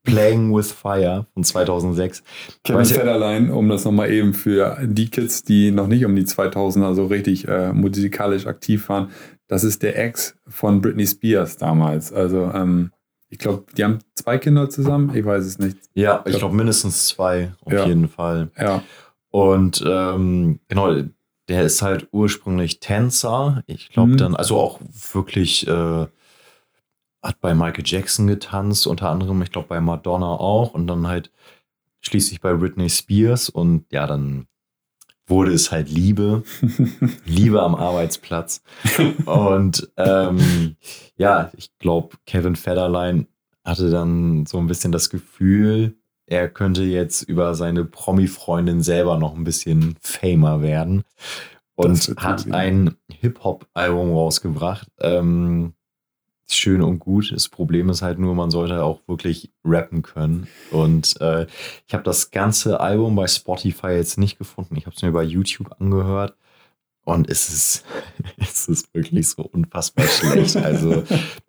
Playing 0.04 0.54
with 0.54 0.70
Fire 0.70 1.26
von 1.32 1.44
2006. 1.44 2.22
Kevin 2.62 2.84
Federline, 2.84 3.54
um 3.54 3.68
das 3.68 3.84
nochmal 3.84 4.10
eben 4.10 4.34
für 4.34 4.78
die 4.82 5.08
Kids, 5.08 5.44
die 5.44 5.70
noch 5.70 5.86
nicht 5.86 6.04
um 6.04 6.14
die 6.14 6.24
2000er 6.24 6.94
so 6.94 7.06
richtig 7.06 7.48
äh, 7.48 7.72
musikalisch 7.72 8.46
aktiv 8.46 8.88
waren, 8.88 9.10
das 9.48 9.64
ist 9.64 9.82
der 9.82 9.98
Ex 9.98 10.36
von 10.46 10.80
Britney 10.80 11.06
Spears 11.06 11.56
damals. 11.56 12.12
Also 12.12 12.50
ähm, 12.54 12.92
ich 13.28 13.38
glaube, 13.38 13.64
die 13.76 13.84
haben 13.84 13.98
zwei 14.14 14.38
Kinder 14.38 14.70
zusammen, 14.70 15.14
ich 15.14 15.24
weiß 15.24 15.44
es 15.44 15.58
nicht. 15.58 15.78
Ja, 15.94 16.18
ich 16.18 16.24
glaube 16.24 16.38
glaub, 16.38 16.52
mindestens 16.52 17.08
zwei, 17.08 17.52
auf 17.64 17.72
ja. 17.72 17.86
jeden 17.86 18.08
Fall. 18.08 18.50
Ja. 18.58 18.82
Und 19.30 19.82
ähm, 19.86 20.60
genau, 20.68 20.94
der 21.48 21.62
ist 21.64 21.82
halt 21.82 22.08
ursprünglich 22.12 22.80
Tänzer. 22.80 23.62
Ich 23.66 23.88
glaube 23.90 24.12
mhm. 24.12 24.16
dann, 24.18 24.36
also 24.36 24.58
auch 24.58 24.80
wirklich 25.12 25.66
äh, 25.66 26.06
hat 27.24 27.40
bei 27.40 27.54
Michael 27.54 27.84
Jackson 27.86 28.26
getanzt, 28.26 28.86
unter 28.86 29.10
anderem, 29.10 29.40
ich 29.42 29.50
glaube, 29.50 29.68
bei 29.68 29.80
Madonna 29.80 30.26
auch 30.26 30.74
und 30.74 30.86
dann 30.86 31.08
halt 31.08 31.32
schließlich 32.00 32.40
bei 32.40 32.52
Britney 32.54 32.90
Spears 32.90 33.48
und 33.48 33.86
ja, 33.90 34.06
dann 34.06 34.46
wurde 35.26 35.52
es 35.54 35.72
halt 35.72 35.88
Liebe, 35.88 36.42
Liebe 37.24 37.62
am 37.62 37.74
Arbeitsplatz. 37.74 38.62
Und 39.24 39.90
ähm, 39.96 40.76
ja, 41.16 41.50
ich 41.56 41.76
glaube, 41.78 42.16
Kevin 42.26 42.56
Federline 42.56 43.26
hatte 43.64 43.90
dann 43.90 44.44
so 44.44 44.58
ein 44.58 44.66
bisschen 44.66 44.92
das 44.92 45.08
Gefühl, 45.08 45.96
er 46.26 46.48
könnte 46.50 46.82
jetzt 46.82 47.22
über 47.22 47.54
seine 47.54 47.86
Promi-Freundin 47.86 48.82
selber 48.82 49.18
noch 49.18 49.34
ein 49.34 49.44
bisschen 49.44 49.96
famer 50.02 50.60
werden 50.60 51.04
und 51.74 52.14
hat 52.18 52.50
ein 52.52 52.96
Hip-Hop-Album 53.10 54.12
rausgebracht. 54.12 54.88
Ähm, 55.00 55.72
schön 56.52 56.82
und 56.82 56.98
gut. 56.98 57.32
Das 57.32 57.48
Problem 57.48 57.88
ist 57.88 58.02
halt 58.02 58.18
nur, 58.18 58.34
man 58.34 58.50
sollte 58.50 58.82
auch 58.82 59.00
wirklich 59.06 59.52
rappen 59.64 60.02
können. 60.02 60.46
Und 60.70 61.20
äh, 61.20 61.46
ich 61.86 61.94
habe 61.94 62.04
das 62.04 62.30
ganze 62.30 62.80
Album 62.80 63.16
bei 63.16 63.26
Spotify 63.26 63.88
jetzt 63.88 64.18
nicht 64.18 64.38
gefunden. 64.38 64.76
Ich 64.76 64.86
habe 64.86 64.94
es 64.96 65.02
mir 65.02 65.12
bei 65.12 65.22
YouTube 65.22 65.74
angehört. 65.80 66.36
Und 67.04 67.28
es 67.28 67.48
ist, 67.50 67.84
es 68.38 68.68
ist 68.68 68.94
wirklich 68.94 69.28
so 69.28 69.42
unfassbar 69.42 70.06
schlecht. 70.06 70.56
Also, 70.56 71.04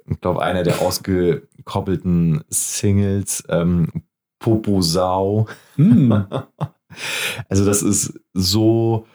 ich 0.05 0.19
glaube, 0.21 0.41
einer 0.41 0.63
der 0.63 0.81
ausgekoppelten 0.81 2.43
Singles, 2.49 3.43
ähm, 3.49 4.03
Poposau. 4.39 5.47
Hm. 5.75 6.25
Also, 7.49 7.65
das 7.65 7.81
ist 7.81 8.17
so 8.33 9.05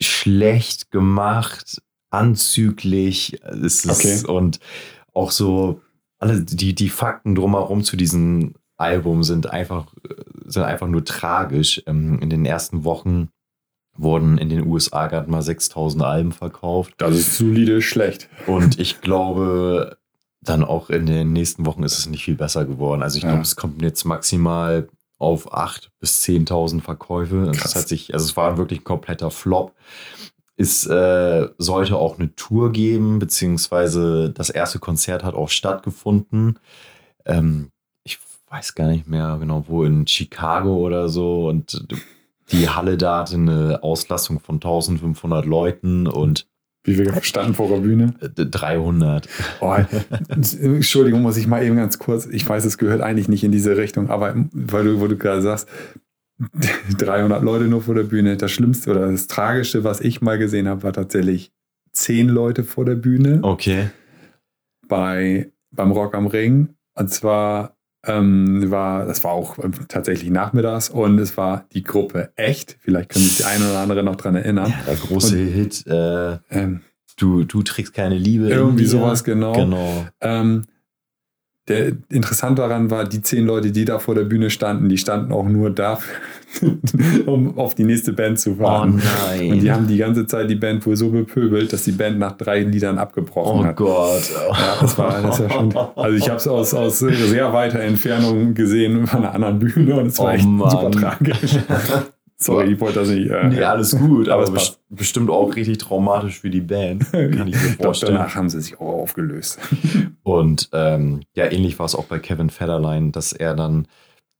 schlecht 0.00 0.90
gemacht, 0.90 1.80
anzüglich. 2.10 3.40
Es 3.42 3.84
ist, 3.84 3.90
Okay. 3.90 4.26
Und 4.30 4.60
auch 5.14 5.30
so, 5.30 5.80
alle 6.18 6.42
die, 6.42 6.74
die 6.74 6.88
Fakten 6.88 7.34
drumherum 7.34 7.82
zu 7.82 7.96
diesem 7.96 8.54
Album 8.76 9.22
sind 9.22 9.50
einfach, 9.50 9.86
sind 10.46 10.62
einfach 10.64 10.86
nur 10.88 11.04
tragisch. 11.04 11.82
Ähm, 11.86 12.18
In 12.20 12.30
den 12.30 12.44
ersten 12.46 12.84
Wochen 12.84 13.28
wurden 13.96 14.38
in 14.38 14.48
den 14.48 14.66
USA 14.66 15.08
gerade 15.08 15.30
mal 15.30 15.42
6000 15.42 16.02
Alben 16.02 16.32
verkauft. 16.32 16.94
Das 16.98 17.14
ist 17.16 17.36
solide 17.36 17.82
schlecht. 17.82 18.28
Und 18.46 18.78
ich 18.78 19.00
glaube, 19.00 19.98
dann 20.42 20.64
auch 20.64 20.88
in 20.88 21.04
den 21.06 21.32
nächsten 21.32 21.66
Wochen 21.66 21.82
ist 21.82 21.98
es 21.98 22.06
nicht 22.06 22.24
viel 22.24 22.36
besser 22.36 22.64
geworden. 22.64 23.02
Also 23.02 23.18
ich 23.18 23.24
Ja. 23.24 23.30
glaube, 23.30 23.42
es 23.42 23.56
kommt 23.56 23.82
jetzt 23.82 24.04
maximal 24.04 24.88
auf 25.18 25.52
8.000 25.52 25.88
bis 25.98 26.22
10.000 26.24 26.80
Verkäufe. 26.80 27.50
Es 27.54 27.74
hat 27.74 27.88
sich, 27.88 28.14
also 28.14 28.24
es 28.24 28.36
war 28.38 28.56
wirklich 28.56 28.80
ein 28.80 28.84
kompletter 28.84 29.30
Flop. 29.30 29.74
Es 30.60 30.86
äh, 30.86 31.48
sollte 31.56 31.96
auch 31.96 32.18
eine 32.18 32.34
Tour 32.34 32.70
geben, 32.70 33.18
beziehungsweise 33.18 34.30
das 34.30 34.50
erste 34.50 34.78
Konzert 34.78 35.24
hat 35.24 35.34
auch 35.34 35.48
stattgefunden. 35.48 36.58
Ähm, 37.24 37.70
ich 38.04 38.18
weiß 38.50 38.74
gar 38.74 38.88
nicht 38.88 39.08
mehr 39.08 39.38
genau 39.40 39.64
wo, 39.68 39.84
in 39.84 40.06
Chicago 40.06 40.76
oder 40.76 41.08
so. 41.08 41.48
Und 41.48 41.86
die 42.52 42.68
Halle 42.68 42.98
da 42.98 43.20
hatte 43.20 43.36
eine 43.36 43.82
Auslastung 43.82 44.38
von 44.38 44.56
1500 44.56 45.46
Leuten 45.46 46.06
und 46.06 46.46
Wie 46.84 46.98
wir 46.98 47.22
standen 47.22 47.54
vor 47.54 47.68
der 47.68 47.78
Bühne. 47.78 48.14
äh, 48.20 48.28
300. 48.28 49.28
Oh, 49.62 49.76
Entschuldigung, 50.28 51.22
muss 51.22 51.38
ich 51.38 51.46
mal 51.46 51.64
eben 51.64 51.76
ganz 51.76 51.98
kurz. 51.98 52.26
Ich 52.26 52.46
weiß, 52.46 52.66
es 52.66 52.76
gehört 52.76 53.00
eigentlich 53.00 53.28
nicht 53.28 53.44
in 53.44 53.52
diese 53.52 53.78
Richtung, 53.78 54.10
aber 54.10 54.34
weil 54.52 54.84
du, 54.84 55.00
wo 55.00 55.06
du 55.06 55.16
gerade 55.16 55.40
sagst, 55.40 55.68
300 56.98 57.42
Leute 57.42 57.64
nur 57.64 57.82
vor 57.82 57.94
der 57.94 58.04
Bühne. 58.04 58.36
Das 58.36 58.50
Schlimmste 58.50 58.90
oder 58.90 59.10
das 59.10 59.26
Tragischste, 59.26 59.84
was 59.84 60.00
ich 60.00 60.20
mal 60.20 60.38
gesehen 60.38 60.68
habe, 60.68 60.82
war 60.82 60.92
tatsächlich 60.92 61.52
10 61.92 62.28
Leute 62.28 62.64
vor 62.64 62.84
der 62.84 62.94
Bühne 62.94 63.40
Okay. 63.42 63.90
bei, 64.88 65.50
beim 65.70 65.90
Rock 65.92 66.14
am 66.14 66.26
Ring. 66.26 66.70
Und 66.94 67.10
zwar 67.10 67.76
ähm, 68.06 68.70
war, 68.70 69.04
das 69.06 69.22
war 69.24 69.32
auch 69.32 69.58
ähm, 69.62 69.72
tatsächlich 69.88 70.30
nachmittags 70.30 70.88
und 70.88 71.18
es 71.18 71.36
war 71.36 71.66
die 71.72 71.82
Gruppe 71.82 72.32
echt. 72.36 72.78
Vielleicht 72.80 73.10
können 73.10 73.24
sich 73.24 73.38
die 73.38 73.44
eine 73.44 73.68
oder 73.68 73.78
andere 73.80 74.02
noch 74.02 74.16
dran 74.16 74.34
erinnern. 74.36 74.72
Der 74.86 74.96
große 74.96 75.36
Hit, 75.36 75.86
äh, 75.86 76.38
Ähm, 76.50 76.80
du, 77.18 77.44
du 77.44 77.62
trägst 77.62 77.92
keine 77.92 78.16
Liebe. 78.16 78.48
irgendwie 78.48 78.86
sowas, 78.86 79.22
genau. 79.24 79.52
Genau. 79.52 80.06
Ähm, 80.22 80.64
der 81.70 81.92
interessant 82.10 82.58
daran 82.58 82.90
war, 82.90 83.04
die 83.08 83.22
zehn 83.22 83.46
Leute, 83.46 83.70
die 83.72 83.84
da 83.86 83.98
vor 83.98 84.14
der 84.14 84.24
Bühne 84.24 84.50
standen, 84.50 84.88
die 84.88 84.98
standen 84.98 85.32
auch 85.32 85.48
nur 85.48 85.70
dafür, 85.70 86.14
um 87.26 87.56
auf 87.58 87.74
die 87.74 87.84
nächste 87.84 88.12
Band 88.12 88.38
zu 88.40 88.56
Oh 88.58 88.62
warten. 88.62 89.00
nein. 89.30 89.52
Und 89.52 89.60
die 89.60 89.70
haben 89.72 89.86
die 89.86 89.96
ganze 89.96 90.26
Zeit 90.26 90.50
die 90.50 90.56
Band 90.56 90.84
wohl 90.84 90.96
so 90.96 91.08
bepöbelt, 91.10 91.72
dass 91.72 91.84
die 91.84 91.92
Band 91.92 92.18
nach 92.18 92.32
drei 92.36 92.60
Liedern 92.60 92.98
abgebrochen 92.98 93.60
oh 93.60 93.64
hat. 93.64 93.76
Gott. 93.76 94.30
Ja, 94.50 94.76
das 94.80 94.98
war, 94.98 95.22
das 95.22 95.40
war 95.40 95.50
schon. 95.50 95.74
Also 95.96 96.16
ich 96.16 96.28
habe 96.28 96.36
es 96.38 96.48
aus, 96.48 96.74
aus 96.74 96.98
sehr 96.98 97.52
weiter 97.52 97.80
Entfernung 97.80 98.52
gesehen 98.54 99.04
bei 99.10 99.18
einer 99.18 99.34
anderen 99.34 99.58
Bühne 99.60 99.94
und 99.96 100.06
es 100.08 100.18
war 100.18 100.26
Oh 100.26 100.30
echt 100.30 100.46
Mann. 100.46 100.70
super 100.70 100.90
tragisch. 100.90 101.58
Sorry, 102.42 102.72
ich 102.72 102.80
wollte 102.80 103.00
das 103.00 103.08
nicht. 103.08 103.30
Äh, 103.30 103.48
Nee, 103.48 103.62
alles 103.62 103.96
gut, 103.98 104.28
aber 104.30 104.44
es 104.44 104.50
bes- 104.50 104.54
passt. 104.54 104.80
bestimmt 104.88 105.28
auch 105.30 105.54
richtig 105.56 105.78
traumatisch 105.78 106.40
für 106.40 106.48
die 106.50 106.62
Band. 106.62 107.04
Kann 107.12 107.48
ich 107.48 107.54
mir 107.54 107.76
vorstellen. 107.80 108.14
danach 108.14 108.34
haben 108.34 108.48
sie 108.48 108.60
sich 108.62 108.80
auch 108.80 109.02
aufgelöst. 109.02 109.58
Und 110.22 110.70
ähm, 110.72 111.22
ja, 111.34 111.50
ähnlich 111.50 111.78
war 111.78 111.86
es 111.86 111.94
auch 111.94 112.04
bei 112.06 112.18
Kevin 112.18 112.48
Federline, 112.50 113.10
dass 113.10 113.32
er 113.32 113.54
dann 113.54 113.86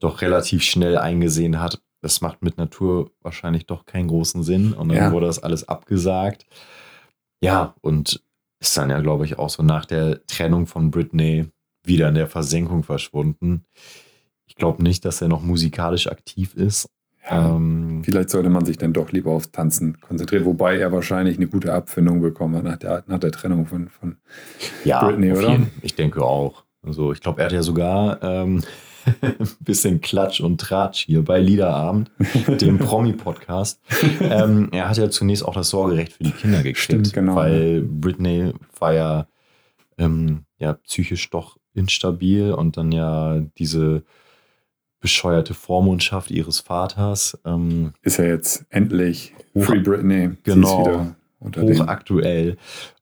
doch 0.00 0.22
relativ 0.22 0.62
schnell 0.62 0.96
eingesehen 0.96 1.60
hat, 1.60 1.82
das 2.02 2.22
macht 2.22 2.40
mit 2.42 2.56
Natur 2.56 3.10
wahrscheinlich 3.20 3.66
doch 3.66 3.84
keinen 3.84 4.08
großen 4.08 4.42
Sinn. 4.42 4.72
Und 4.72 4.88
dann 4.88 4.96
Ja. 4.96 5.12
wurde 5.12 5.26
das 5.26 5.42
alles 5.42 5.68
abgesagt. 5.68 6.46
Ja, 7.42 7.74
und 7.82 8.22
ist 8.62 8.76
dann 8.78 8.88
ja, 8.90 9.00
glaube 9.00 9.26
ich, 9.26 9.38
auch 9.38 9.50
so 9.50 9.62
nach 9.62 9.84
der 9.84 10.24
Trennung 10.26 10.66
von 10.66 10.90
Britney 10.90 11.46
wieder 11.86 12.08
in 12.08 12.14
der 12.14 12.26
Versenkung 12.28 12.82
verschwunden. 12.82 13.64
Ich 14.46 14.54
glaube 14.56 14.82
nicht, 14.82 15.04
dass 15.04 15.20
er 15.20 15.28
noch 15.28 15.42
musikalisch 15.42 16.06
aktiv 16.06 16.54
ist. 16.54 16.88
Ähm, 17.30 18.02
Vielleicht 18.04 18.30
sollte 18.30 18.48
man 18.50 18.64
sich 18.64 18.78
dann 18.78 18.92
doch 18.92 19.12
lieber 19.12 19.30
aufs 19.32 19.50
Tanzen 19.50 20.00
konzentrieren, 20.00 20.44
wobei 20.44 20.78
er 20.78 20.90
wahrscheinlich 20.92 21.36
eine 21.36 21.46
gute 21.46 21.72
Abfindung 21.72 22.20
bekommen 22.20 22.56
hat 22.56 22.64
nach 22.64 22.76
der, 22.78 23.04
nach 23.06 23.18
der 23.18 23.30
Trennung 23.32 23.66
von, 23.66 23.88
von 23.88 24.16
Ja, 24.84 25.04
Britney, 25.06 25.32
oder? 25.32 25.50
jeden- 25.50 25.70
ich 25.82 25.94
denke 25.94 26.22
auch. 26.24 26.64
Also 26.82 27.12
ich 27.12 27.20
glaube, 27.20 27.40
er 27.40 27.46
hat 27.46 27.52
ja 27.52 27.62
sogar 27.62 28.22
ähm, 28.22 28.62
ein 29.20 29.34
bisschen 29.60 30.00
Klatsch 30.00 30.40
und 30.40 30.60
Tratsch 30.60 31.04
hier 31.04 31.22
bei 31.22 31.38
Liederabend, 31.40 32.10
dem 32.60 32.78
Promi-Podcast. 32.80 33.80
ähm, 34.20 34.68
er 34.72 34.88
hat 34.88 34.96
ja 34.96 35.10
zunächst 35.10 35.44
auch 35.44 35.54
das 35.54 35.68
Sorgerecht 35.68 36.14
für 36.14 36.24
die 36.24 36.30
Kinder 36.32 36.58
gekriegt, 36.58 36.78
Stimmt, 36.78 37.12
genau. 37.12 37.36
weil 37.36 37.82
Britney 37.82 38.52
war 38.78 38.94
ja, 38.94 39.26
ähm, 39.98 40.44
ja 40.58 40.72
psychisch 40.72 41.28
doch 41.30 41.58
instabil 41.74 42.52
und 42.52 42.76
dann 42.78 42.92
ja 42.92 43.40
diese 43.58 44.02
bescheuerte 45.00 45.54
Vormundschaft 45.54 46.30
ihres 46.30 46.60
Vaters. 46.60 47.38
Ähm, 47.44 47.92
ist 48.02 48.18
er 48.18 48.28
jetzt 48.28 48.64
endlich 48.70 49.34
Free 49.56 49.80
Britney. 49.80 50.30
Genau. 50.42 51.08
hochaktuell. 51.56 52.56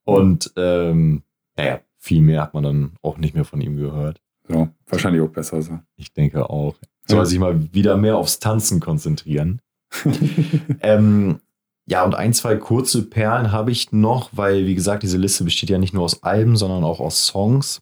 Und 0.04 0.52
ähm, 0.56 1.22
naja, 1.56 1.80
viel 1.98 2.22
mehr 2.22 2.42
hat 2.42 2.54
man 2.54 2.62
dann 2.62 2.92
auch 3.02 3.18
nicht 3.18 3.34
mehr 3.34 3.44
von 3.44 3.60
ihm 3.60 3.76
gehört. 3.76 4.20
so, 4.48 4.68
wahrscheinlich 4.86 5.20
auch 5.22 5.28
besser 5.30 5.60
so. 5.60 5.78
Ich 5.96 6.12
denke 6.12 6.48
auch. 6.48 6.74
Soll 7.06 7.18
Ja. 7.18 7.24
sich 7.24 7.38
mal 7.38 7.72
wieder 7.74 7.96
mehr 7.96 8.16
aufs 8.16 8.38
Tanzen 8.38 8.80
konzentrieren. 8.80 9.60
ähm, 10.80 11.40
ja, 11.86 12.04
und 12.04 12.14
ein, 12.14 12.34
zwei 12.34 12.56
kurze 12.56 13.02
Perlen 13.08 13.50
habe 13.50 13.70
ich 13.70 13.92
noch, 13.92 14.28
weil, 14.32 14.66
wie 14.66 14.74
gesagt, 14.74 15.02
diese 15.02 15.16
Liste 15.16 15.44
besteht 15.44 15.70
ja 15.70 15.78
nicht 15.78 15.94
nur 15.94 16.04
aus 16.04 16.22
Alben, 16.22 16.56
sondern 16.56 16.84
auch 16.84 17.00
aus 17.00 17.26
Songs. 17.26 17.80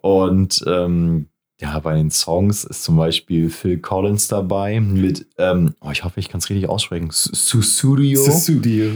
Und 0.00 0.64
ähm, 0.66 1.28
ja, 1.60 1.78
bei 1.78 1.94
den 1.94 2.10
Songs 2.10 2.64
ist 2.64 2.84
zum 2.84 2.96
Beispiel 2.96 3.48
Phil 3.48 3.78
Collins 3.78 4.28
dabei 4.28 4.80
mit, 4.80 5.26
ähm, 5.38 5.74
oh, 5.80 5.90
ich 5.90 6.04
hoffe, 6.04 6.20
ich 6.20 6.28
kann 6.28 6.38
es 6.38 6.50
richtig 6.50 6.68
aussprechen, 6.68 7.08
Susudio. 7.10 8.22
Studio. 8.30 8.90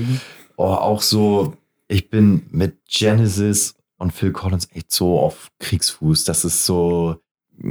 Oh, 0.56 0.64
auch 0.64 1.00
so, 1.00 1.54
ich 1.88 2.10
bin 2.10 2.42
mit 2.50 2.76
Genesis 2.86 3.74
und 3.96 4.12
Phil 4.12 4.32
Collins 4.32 4.68
echt 4.74 4.92
so 4.92 5.18
auf 5.18 5.48
Kriegsfuß. 5.58 6.24
Das 6.24 6.44
ist 6.44 6.66
so, 6.66 7.16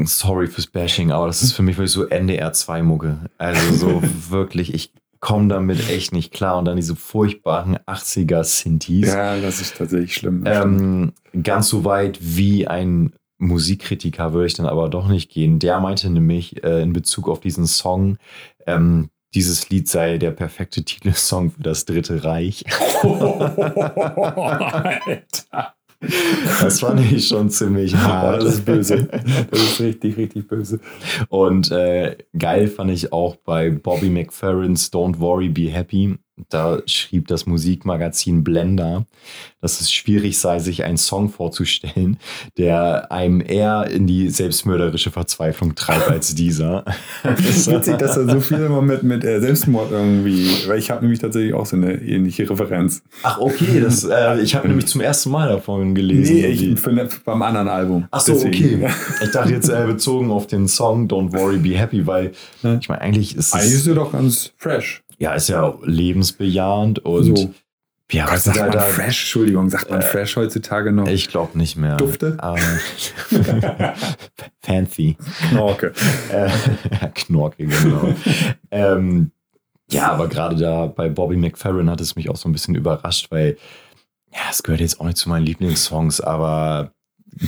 sorry 0.06 0.48
fürs 0.48 0.68
Bashing, 0.68 1.12
aber 1.12 1.28
das 1.28 1.44
ist 1.44 1.54
für 1.54 1.62
mich 1.62 1.78
wirklich 1.78 1.92
so 1.92 2.06
NDR 2.06 2.52
2 2.52 2.82
Mucke. 2.82 3.20
Also 3.38 3.76
so 3.76 4.04
wirklich, 4.30 4.74
ich 4.74 4.92
komme 5.20 5.50
damit 5.50 5.90
echt 5.90 6.14
nicht 6.14 6.34
klar. 6.34 6.58
Und 6.58 6.66
dann 6.66 6.78
diese 6.78 6.96
furchtbaren 6.96 7.78
80er 7.78 8.44
Synthes. 8.44 9.14
Ja, 9.14 9.40
das 9.40 9.62
ist 9.62 9.78
tatsächlich 9.78 10.16
schlimm. 10.16 10.44
Ähm, 10.46 11.14
ganz 11.44 11.70
so 11.70 11.86
weit 11.86 12.18
wie 12.22 12.68
ein 12.68 13.14
Musikkritiker 13.40 14.34
würde 14.34 14.48
ich 14.48 14.54
dann 14.54 14.68
aber 14.68 14.90
doch 14.90 15.08
nicht 15.08 15.32
gehen. 15.32 15.60
Der 15.60 15.80
meinte 15.80 16.10
nämlich 16.10 16.64
äh, 16.64 16.82
in 16.82 16.94
Bezug 16.94 17.28
auf 17.28 17.40
diesen 17.40 17.66
Song, 17.66 18.18
ähm, 18.68 19.10
dieses 19.34 19.70
Lied 19.70 19.88
sei 19.88 20.18
der 20.18 20.32
perfekte 20.32 20.84
Titelsong 20.84 21.52
für 21.52 21.64
das 21.64 21.86
Dritte 21.86 22.24
Reich. 22.24 22.66
Alter. 23.04 24.14
Das 26.62 26.80
fand 26.80 27.00
ich 27.12 27.28
schon 27.28 27.50
ziemlich 27.50 27.96
hart. 27.96 28.42
das 28.42 28.56
ist 28.56 28.66
böse. 28.66 29.08
Das 29.52 29.62
ist 29.62 29.82
richtig, 29.82 30.18
richtig 30.18 30.48
böse. 30.48 30.80
Und 31.30 31.72
äh, 31.72 32.18
geil 32.38 32.68
fand 32.68 32.92
ich 32.92 33.12
auch 33.12 33.36
bei 33.36 33.70
Bobby 33.70 34.10
McFerrin's 34.10 34.92
Don't 34.92 35.20
Worry, 35.20 35.50
Be 35.50 35.70
Happy. 35.70 36.18
Da 36.50 36.80
schrieb 36.86 37.28
das 37.28 37.46
Musikmagazin 37.46 38.44
Blender, 38.44 39.06
dass 39.62 39.82
es 39.82 39.92
schwierig 39.92 40.40
sei, 40.40 40.60
sich 40.60 40.84
einen 40.84 40.98
Song 40.98 41.30
vorzustellen, 41.30 42.18
der 42.58 43.12
einem 43.12 43.42
eher 43.42 43.88
in 43.90 44.08
die 44.08 44.30
selbstmörderische 44.30 45.12
Verzweiflung 45.12 45.76
treibt 45.76 46.10
als 46.10 46.34
dieser. 46.36 46.86
Witzig, 47.24 47.98
dass 47.98 48.16
da 48.16 48.28
so 48.28 48.40
viel 48.40 48.58
immer 48.60 48.82
mit, 48.82 49.04
mit 49.04 49.24
äh, 49.24 49.42
Selbstmord 49.42 49.92
irgendwie, 49.92 50.48
weil 50.68 50.80
ich 50.80 50.90
habe 50.92 51.02
nämlich 51.02 51.20
tatsächlich 51.20 51.54
auch 51.54 51.66
so 51.66 51.76
eine 51.76 51.96
ähnliche 51.96 52.50
Referenz. 52.50 53.04
Ach, 53.24 53.40
okay, 53.40 53.82
das, 53.82 54.04
äh, 54.10 54.40
ich 54.42 54.56
habe 54.56 54.68
nämlich 54.68 54.88
zum 54.88 55.02
ersten 55.02 55.30
Mal 55.32 55.50
davon 55.50 55.94
gelesen. 55.94 56.36
Nee, 56.36 56.48
ich, 56.48 56.80
für, 56.80 57.10
beim 57.26 57.42
anderen 57.42 57.68
Album. 57.68 58.08
Ach 58.12 58.22
so, 58.22 58.34
Deswegen. 58.34 58.84
okay. 58.86 58.94
Ich 59.22 59.32
dachte 59.32 59.52
jetzt 59.52 59.70
äh, 59.70 59.86
bezogen 59.86 60.32
auf 60.32 60.48
den 60.48 60.68
Song 60.68 61.08
Don't 61.08 61.34
Worry, 61.34 61.58
Be 61.58 61.78
Happy, 61.78 62.08
weil 62.08 62.32
ich 62.64 62.90
meine, 62.90 63.02
eigentlich 63.02 63.36
ist 63.36 63.54
Eigentlich 63.54 63.74
es 63.74 63.82
ist 63.82 63.88
er 63.88 63.96
doch 63.96 64.12
ganz 64.12 64.52
fresh. 64.58 65.04
Ja, 65.20 65.34
ist 65.34 65.50
ja 65.50 65.78
lebensbejahend 65.84 67.00
und 67.06 67.38
So. 67.38 67.54
ja, 68.12 68.26
Gott, 68.26 68.40
sagt 68.40 68.58
man 68.60 68.72
da, 68.72 68.82
fresh? 68.82 69.22
Entschuldigung, 69.22 69.70
sagt 69.70 69.90
man 69.92 70.00
Äh, 70.02 70.04
fresh 70.04 70.36
heutzutage 70.36 70.92
noch? 70.92 71.08
Ich 71.08 71.28
glaube 71.28 71.58
nicht 71.58 71.76
mehr. 71.76 71.98
Dufte? 71.98 72.36
Aber 72.40 72.58
Fancy. 74.62 75.18
Knorke. 75.50 75.94
Äh, 76.32 76.50
Knorke, 77.16 77.66
genau. 77.66 78.14
ähm, 78.72 79.32
Ja, 79.92 80.12
aber 80.12 80.28
gerade 80.28 80.56
da 80.56 80.86
bei 80.88 81.10
Bobby 81.10 81.36
McFerrin 81.38 81.90
hat 81.90 82.02
es 82.02 82.16
mich 82.16 82.30
auch 82.30 82.36
so 82.38 82.48
ein 82.50 82.52
bisschen 82.52 82.76
überrascht, 82.76 83.28
weil 83.32 83.58
ja, 84.32 84.40
es 84.52 84.62
gehört 84.64 84.82
jetzt 84.82 85.00
auch 85.02 85.06
nicht 85.06 85.18
zu 85.18 85.28
meinen 85.30 85.46
Lieblingssongs, 85.46 86.22
aber 86.22 86.92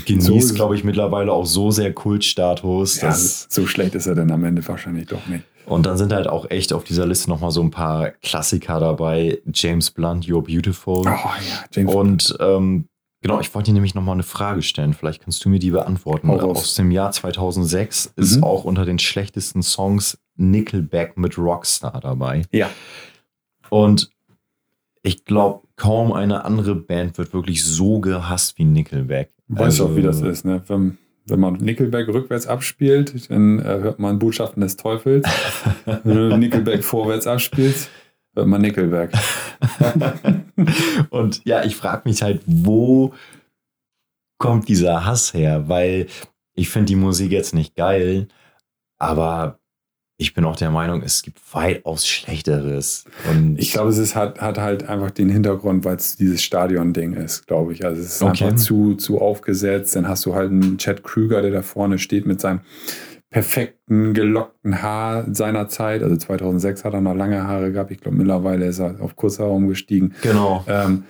genießt, 0.06 0.50
So- 0.50 0.56
glaube 0.56 0.76
ich, 0.76 0.84
mittlerweile 0.84 1.32
auch 1.32 1.46
so 1.46 1.70
sehr 1.72 1.94
Kultstatus. 1.94 3.02
Ja, 3.02 3.10
dass, 3.10 3.48
so 3.50 3.68
schlecht 3.68 3.94
ist 3.96 4.08
er 4.08 4.16
dann 4.16 4.32
am 4.32 4.44
Ende 4.44 4.68
wahrscheinlich 4.68 5.06
doch 5.08 5.26
nicht. 5.28 5.44
Und 5.66 5.86
dann 5.86 5.98
sind 5.98 6.12
halt 6.14 6.28
auch 6.28 6.50
echt 6.50 6.74
auf 6.74 6.84
dieser 6.84 7.06
Liste 7.06 7.30
nochmal 7.30 7.52
so 7.52 7.62
ein 7.62 7.72
paar 7.72 8.12
Klassiker 8.12 8.80
dabei. 8.80 9.40
James 9.54 9.92
Blunt, 9.92 10.26
You're 10.26 10.42
Beautiful. 10.44 11.00
Oh 11.00 11.06
ja, 11.06 11.34
James 11.72 11.94
Und 11.94 12.38
ähm, 12.40 12.86
genau, 13.22 13.40
ich 13.40 13.54
wollte 13.54 13.68
dir 13.72 13.74
nämlich 13.74 13.96
nochmal 13.96 14.14
eine 14.16 14.24
Frage 14.24 14.62
stellen. 14.62 14.94
Vielleicht 14.94 15.24
kannst 15.24 15.44
du 15.46 15.50
mir 15.50 15.60
die 15.60 15.72
beantworten. 15.72 16.30
Raus. 16.30 16.58
Aus 16.58 16.76
dem 16.76 16.92
Jahr 16.92 17.12
2006 17.12 18.14
ist 18.16 18.38
Mhm. 18.38 18.44
auch 18.44 18.64
unter 18.64 18.86
den 18.86 19.00
schlechtesten 19.00 19.62
Songs 19.64 20.18
Nickelback 20.36 21.18
mit 21.18 21.38
Rockstar 21.38 22.00
dabei. 22.02 22.44
Ja. 22.52 22.70
Und 23.70 24.10
ich 25.04 25.26
glaube, 25.26 25.68
kaum 25.76 26.12
eine 26.14 26.46
andere 26.46 26.76
Band 26.76 27.18
wird 27.18 27.34
wirklich 27.34 27.64
so 27.66 28.00
gehasst 28.00 28.58
wie 28.58 28.66
Nickelback. 28.66 29.32
Weißt 29.48 29.80
du 29.80 29.84
Also, 29.84 29.94
auch, 29.94 29.98
wie 29.98 30.02
das 30.02 30.22
ist, 30.22 30.46
ne? 30.46 30.62
Wenn, 30.68 30.98
wenn 31.26 31.40
man 31.40 31.54
Nickelback 31.54 32.08
rückwärts 32.08 32.48
abspielt, 32.48 33.30
dann 33.30 33.60
äh, 33.60 33.64
hört 33.64 34.00
man 34.00 34.20
Botschaften 34.20 34.62
des 34.62 34.78
Teufels. 34.78 35.28
wenn 35.86 36.16
du 36.16 36.38
Nickelback 36.38 36.84
vorwärts 36.84 37.28
abspielst, 37.28 37.90
hört 38.36 38.48
man 38.48 38.62
Nickelback. 38.62 39.12
Und 41.10 41.46
ja, 41.46 41.64
ich 41.64 41.76
frage 41.76 42.10
mich 42.10 42.22
halt, 42.22 42.42
wo 42.46 43.14
kommt 44.38 44.68
dieser 44.68 45.06
Hass 45.06 45.34
her? 45.34 45.70
Weil 45.70 46.08
ich 46.54 46.70
finde 46.70 46.88
die 46.88 46.96
Musik 46.96 47.32
jetzt 47.32 47.54
nicht 47.54 47.76
geil, 47.76 48.28
aber 48.98 49.61
ich 50.22 50.34
bin 50.36 50.46
auch 50.46 50.56
der 50.56 50.70
Meinung, 50.70 51.02
es 51.02 51.24
gibt 51.24 51.40
weitaus 51.54 52.06
Schlechteres. 52.08 53.06
Und 53.30 53.58
Ich 53.60 53.72
glaube, 53.72 53.90
es 53.90 53.98
ist, 53.98 54.16
hat, 54.16 54.40
hat 54.40 54.60
halt 54.60 54.88
einfach 54.88 55.12
den 55.12 55.30
Hintergrund, 55.30 55.84
weil 55.84 55.96
es 55.96 56.16
dieses 56.16 56.44
Stadion-Ding 56.44 57.14
ist, 57.14 57.48
glaube 57.48 57.74
ich. 57.74 57.84
Also 57.84 58.02
es 58.02 58.08
ist 58.16 58.22
Okay. 58.22 58.46
einfach 58.46 58.56
zu, 58.58 58.94
zu 58.96 59.20
aufgesetzt. 59.20 59.96
Dann 59.96 60.08
hast 60.08 60.26
du 60.26 60.36
halt 60.36 60.52
einen 60.52 60.78
Chad 60.78 61.04
Krüger, 61.04 61.42
der 61.42 61.52
da 61.52 61.62
vorne 61.64 61.98
steht 61.98 62.26
mit 62.28 62.40
seinem 62.40 62.62
perfekten, 63.32 64.14
gelockten 64.14 64.82
Haar 64.82 65.26
seiner 65.34 65.68
Zeit. 65.70 66.04
Also 66.04 66.16
2006 66.18 66.84
hat 66.84 66.94
er 66.94 67.02
noch 67.02 67.16
lange 67.16 67.44
Haare 67.48 67.72
gehabt. 67.72 67.92
Ich 67.92 68.02
glaube, 68.02 68.18
mittlerweile 68.18 68.66
ist 68.66 68.80
er 68.80 68.96
auf 69.00 69.16
Kurzhaar 69.16 69.50
umgestiegen. 69.50 70.14
genau. 70.22 70.64
Ähm, 70.68 71.04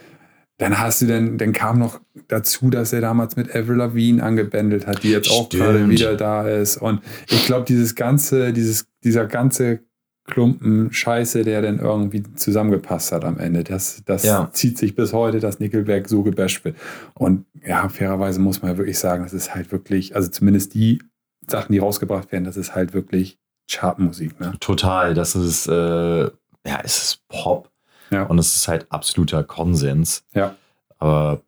dann 0.62 0.78
hast 0.78 1.02
du 1.02 1.08
dann, 1.08 1.40
dann 1.40 1.54
kam 1.54 1.80
noch 1.80 2.00
dazu, 2.28 2.70
dass 2.70 2.94
er 2.94 3.02
damals 3.02 3.36
mit 3.36 3.50
Avril 3.56 3.78
Lavigne 3.78 4.22
angebändelt 4.22 4.86
hat, 4.86 5.02
die 5.02 5.10
jetzt 5.10 5.32
auch 5.32 5.48
Stimmt. 5.48 5.64
gerade 5.64 5.90
wieder 5.90 6.16
da 6.16 6.48
ist. 6.48 6.78
Und 6.78 7.02
ich 7.32 7.46
glaube, 7.48 7.66
dieses 7.66 7.96
ganze, 7.96 8.54
dieses, 8.54 8.86
dieser 9.04 9.26
ganze 9.26 9.80
Klumpen 10.28 10.94
Scheiße, 10.94 11.44
der 11.44 11.64
dann 11.64 11.80
irgendwie 11.80 12.22
zusammengepasst 12.36 13.12
hat 13.12 13.26
am 13.26 13.40
Ende, 13.40 13.64
das, 13.64 14.04
das 14.06 14.24
Ja. 14.24 14.50
zieht 14.54 14.78
sich 14.78 14.96
bis 14.96 15.14
heute, 15.14 15.40
dass 15.40 15.60
Nickelback 15.60 16.08
so 16.08 16.22
gebasht 16.22 16.64
wird. 16.64 16.78
Und 17.16 17.46
ja, 17.66 17.90
fairerweise 17.90 18.40
muss 18.40 18.62
man 18.62 18.72
ja 18.74 18.78
wirklich 18.78 19.00
sagen, 19.00 19.24
das 19.24 19.34
ist 19.34 19.56
halt 19.56 19.72
wirklich, 19.72 20.16
also 20.16 20.30
zumindest 20.30 20.76
die 20.76 21.02
Sachen, 21.50 21.74
die 21.74 21.80
rausgebracht 21.80 22.32
werden, 22.32 22.44
das 22.46 22.56
ist 22.56 22.76
halt 22.76 22.94
wirklich 22.94 23.40
Chartmusik. 23.70 24.40
Ne? 24.40 24.54
Total. 24.60 25.16
Das 25.16 25.34
ist, 25.36 25.68
äh, 25.68 26.26
ja, 26.26 26.80
es 26.84 27.02
ist 27.02 27.28
Pop. 27.28 27.72
Ja. 28.12 28.24
Und 28.24 28.38
es 28.40 28.56
ist 28.56 28.68
halt 28.68 28.92
absoluter 28.92 29.44
Konsens. 29.44 30.26
Ja. 30.34 30.56
Aber 31.00 31.42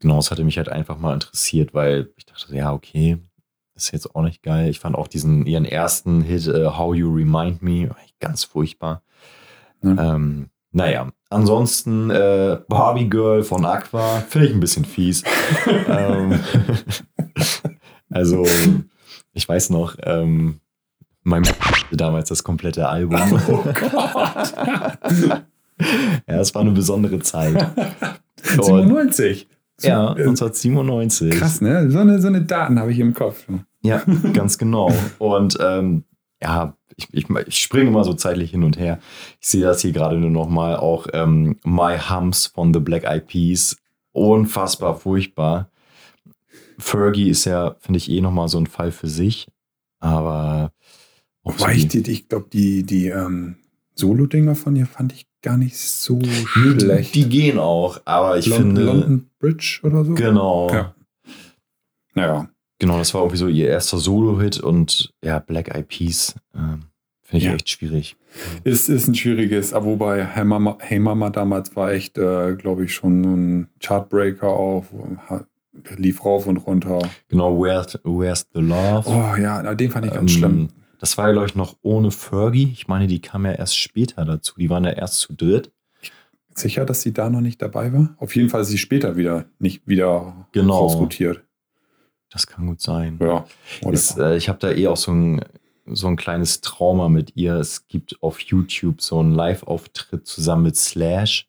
genau, 0.00 0.18
es 0.18 0.30
hatte 0.30 0.44
mich 0.44 0.58
halt 0.58 0.68
einfach 0.68 0.98
mal 0.98 1.14
interessiert, 1.14 1.72
weil 1.74 2.10
ich 2.16 2.26
dachte, 2.26 2.54
ja, 2.54 2.72
okay, 2.72 3.18
ist 3.74 3.92
jetzt 3.92 4.14
auch 4.14 4.22
nicht 4.22 4.42
geil. 4.42 4.68
Ich 4.68 4.80
fand 4.80 4.96
auch 4.96 5.08
diesen, 5.08 5.46
ihren 5.46 5.64
ersten 5.64 6.22
Hit, 6.22 6.46
äh, 6.46 6.66
How 6.66 6.94
You 6.94 7.14
Remind 7.14 7.62
Me, 7.62 7.90
ganz 8.20 8.44
furchtbar. 8.44 9.02
Ja. 9.82 10.14
Ähm, 10.14 10.50
naja, 10.72 11.10
ansonsten 11.28 12.10
äh, 12.10 12.58
Barbie 12.68 13.08
Girl 13.08 13.42
von 13.42 13.64
Aqua, 13.64 14.20
finde 14.20 14.48
ich 14.48 14.54
ein 14.54 14.60
bisschen 14.60 14.84
fies. 14.84 15.22
ähm, 15.88 16.40
also, 18.10 18.46
ich 19.32 19.48
weiß 19.48 19.70
noch, 19.70 19.96
ähm, 20.02 20.60
mein 21.22 21.44
damals 21.92 22.28
das 22.30 22.42
komplette 22.42 22.88
Album. 22.88 23.40
Oh 23.48 23.64
Gott! 23.72 25.42
ja, 26.28 26.40
es 26.40 26.54
war 26.54 26.62
eine 26.62 26.72
besondere 26.72 27.18
Zeit. 27.20 27.54
Und, 28.56 28.64
97. 28.64 29.48
ja, 29.82 30.16
Äh, 30.16 30.22
1997. 30.22 31.30
Krass, 31.30 31.60
ne? 31.60 31.90
So 31.90 31.98
eine, 31.98 32.20
so 32.20 32.28
eine 32.28 32.42
Daten 32.42 32.78
habe 32.78 32.92
ich 32.92 32.98
im 32.98 33.14
Kopf. 33.14 33.44
Ja, 33.82 34.02
ganz 34.32 34.58
genau. 34.58 34.92
Und 35.18 35.58
ähm, 35.60 36.04
ja, 36.42 36.76
ich, 36.96 37.08
ich, 37.12 37.30
ich 37.46 37.58
springe 37.58 37.90
mal 37.90 38.04
so 38.04 38.14
zeitlich 38.14 38.50
hin 38.50 38.64
und 38.64 38.78
her. 38.78 38.98
Ich 39.40 39.48
sehe 39.48 39.62
das 39.62 39.80
hier 39.80 39.92
gerade 39.92 40.16
nur 40.16 40.30
noch 40.30 40.48
mal 40.48 40.76
auch 40.76 41.06
ähm, 41.12 41.56
My 41.64 41.96
Humps 41.98 42.46
von 42.46 42.74
The 42.74 42.80
Black 42.80 43.04
Eyed 43.04 43.26
Peas. 43.26 43.76
Unfassbar 44.12 44.96
furchtbar. 44.96 45.70
Fergie 46.78 47.30
ist 47.30 47.44
ja, 47.44 47.76
finde 47.80 47.98
ich, 47.98 48.10
eh 48.10 48.20
noch 48.20 48.32
mal 48.32 48.48
so 48.48 48.58
ein 48.58 48.66
Fall 48.66 48.92
für 48.92 49.08
sich. 49.08 49.48
Aber 50.00 50.72
auch 51.44 51.52
so 51.52 51.60
Wobei 51.60 51.74
ich, 51.74 51.94
ich 51.94 52.28
glaube, 52.28 52.48
die, 52.52 52.82
die 52.84 53.06
ähm, 53.06 53.56
Solo-Dinger 53.94 54.54
von 54.54 54.76
ihr 54.76 54.86
fand 54.86 55.12
ich 55.12 55.26
gar 55.42 55.56
nicht 55.56 55.76
so 55.78 56.18
die, 56.18 56.30
schlecht. 56.80 57.14
die 57.14 57.28
gehen 57.28 57.58
auch. 57.58 58.00
Aber 58.04 58.38
ich 58.38 58.46
Lon- 58.46 58.58
finde, 58.58 58.82
London 58.84 59.30
Bridge 59.38 59.80
oder 59.82 60.04
so? 60.04 60.14
genau. 60.14 60.70
Ja. 60.72 60.94
Naja. 62.14 62.48
Genau, 62.78 62.98
das 62.98 63.14
war 63.14 63.20
irgendwie 63.22 63.36
so 63.38 63.46
ihr 63.48 63.68
erster 63.68 63.98
Solo-Hit 63.98 64.58
und 64.60 65.12
ja, 65.22 65.38
Black 65.38 65.72
Eyed 65.74 65.86
Peas 65.88 66.34
ähm, 66.54 66.82
finde 67.22 67.38
ich 67.38 67.44
Ja. 67.44 67.54
echt 67.54 67.68
schwierig. 67.68 68.16
Ist, 68.64 68.88
ist 68.88 69.06
ein 69.08 69.14
schwieriges, 69.14 69.72
aber 69.72 69.86
wobei 69.86 70.24
Hey 70.24 70.44
Mama, 70.44 70.76
hey 70.80 70.98
Mama 70.98 71.30
damals 71.30 71.76
war 71.76 71.92
echt, 71.92 72.18
äh, 72.18 72.56
glaube 72.56 72.84
ich, 72.84 72.94
schon 72.94 73.22
ein 73.22 73.68
Chartbreaker 73.80 74.48
auch. 74.48 74.84
Hat- 75.28 75.46
Lief 75.96 76.22
rauf 76.24 76.46
und 76.46 76.58
runter. 76.58 76.98
Genau, 77.28 77.58
Where's, 77.58 77.98
Where's 78.04 78.46
the 78.52 78.60
Love? 78.60 79.04
Oh 79.08 79.36
ja, 79.40 79.74
den 79.74 79.90
fand 79.90 80.04
ich 80.04 80.12
ganz 80.12 80.32
Ähm, 80.32 80.38
schlimm. 80.38 80.68
Das 81.02 81.18
war 81.18 81.26
ja, 81.26 81.32
glaube 81.32 81.48
ich, 81.48 81.56
noch 81.56 81.76
ohne 81.82 82.12
Fergie. 82.12 82.70
Ich 82.72 82.86
meine, 82.86 83.08
die 83.08 83.20
kam 83.20 83.44
ja 83.44 83.50
erst 83.50 83.76
später 83.76 84.24
dazu. 84.24 84.54
Die 84.56 84.70
waren 84.70 84.84
ja 84.84 84.90
erst 84.90 85.18
zu 85.18 85.32
dritt. 85.34 85.72
Sicher, 86.54 86.84
dass 86.84 87.02
sie 87.02 87.12
da 87.12 87.28
noch 87.28 87.40
nicht 87.40 87.60
dabei 87.60 87.92
war? 87.92 88.14
Auf 88.18 88.36
jeden 88.36 88.48
Fall 88.48 88.60
ist 88.60 88.68
sie 88.68 88.78
später 88.78 89.16
wieder 89.16 89.46
nicht 89.58 89.82
wieder 89.88 90.46
Genau. 90.52 90.78
rausrotiert. 90.78 91.42
Das 92.30 92.46
kann 92.46 92.68
gut 92.68 92.80
sein. 92.80 93.18
Ja. 93.20 93.44
Ist, 93.90 94.16
äh, 94.16 94.36
ich 94.36 94.48
habe 94.48 94.60
da 94.60 94.70
eh 94.70 94.86
auch 94.86 94.96
so 94.96 95.10
ein, 95.10 95.40
so 95.86 96.06
ein 96.06 96.14
kleines 96.14 96.60
Trauma 96.60 97.08
mit 97.08 97.32
ihr. 97.34 97.56
Es 97.56 97.88
gibt 97.88 98.22
auf 98.22 98.38
YouTube 98.38 99.02
so 99.02 99.18
einen 99.18 99.32
Live-Auftritt 99.32 100.24
zusammen 100.28 100.62
mit 100.62 100.76
Slash. 100.76 101.48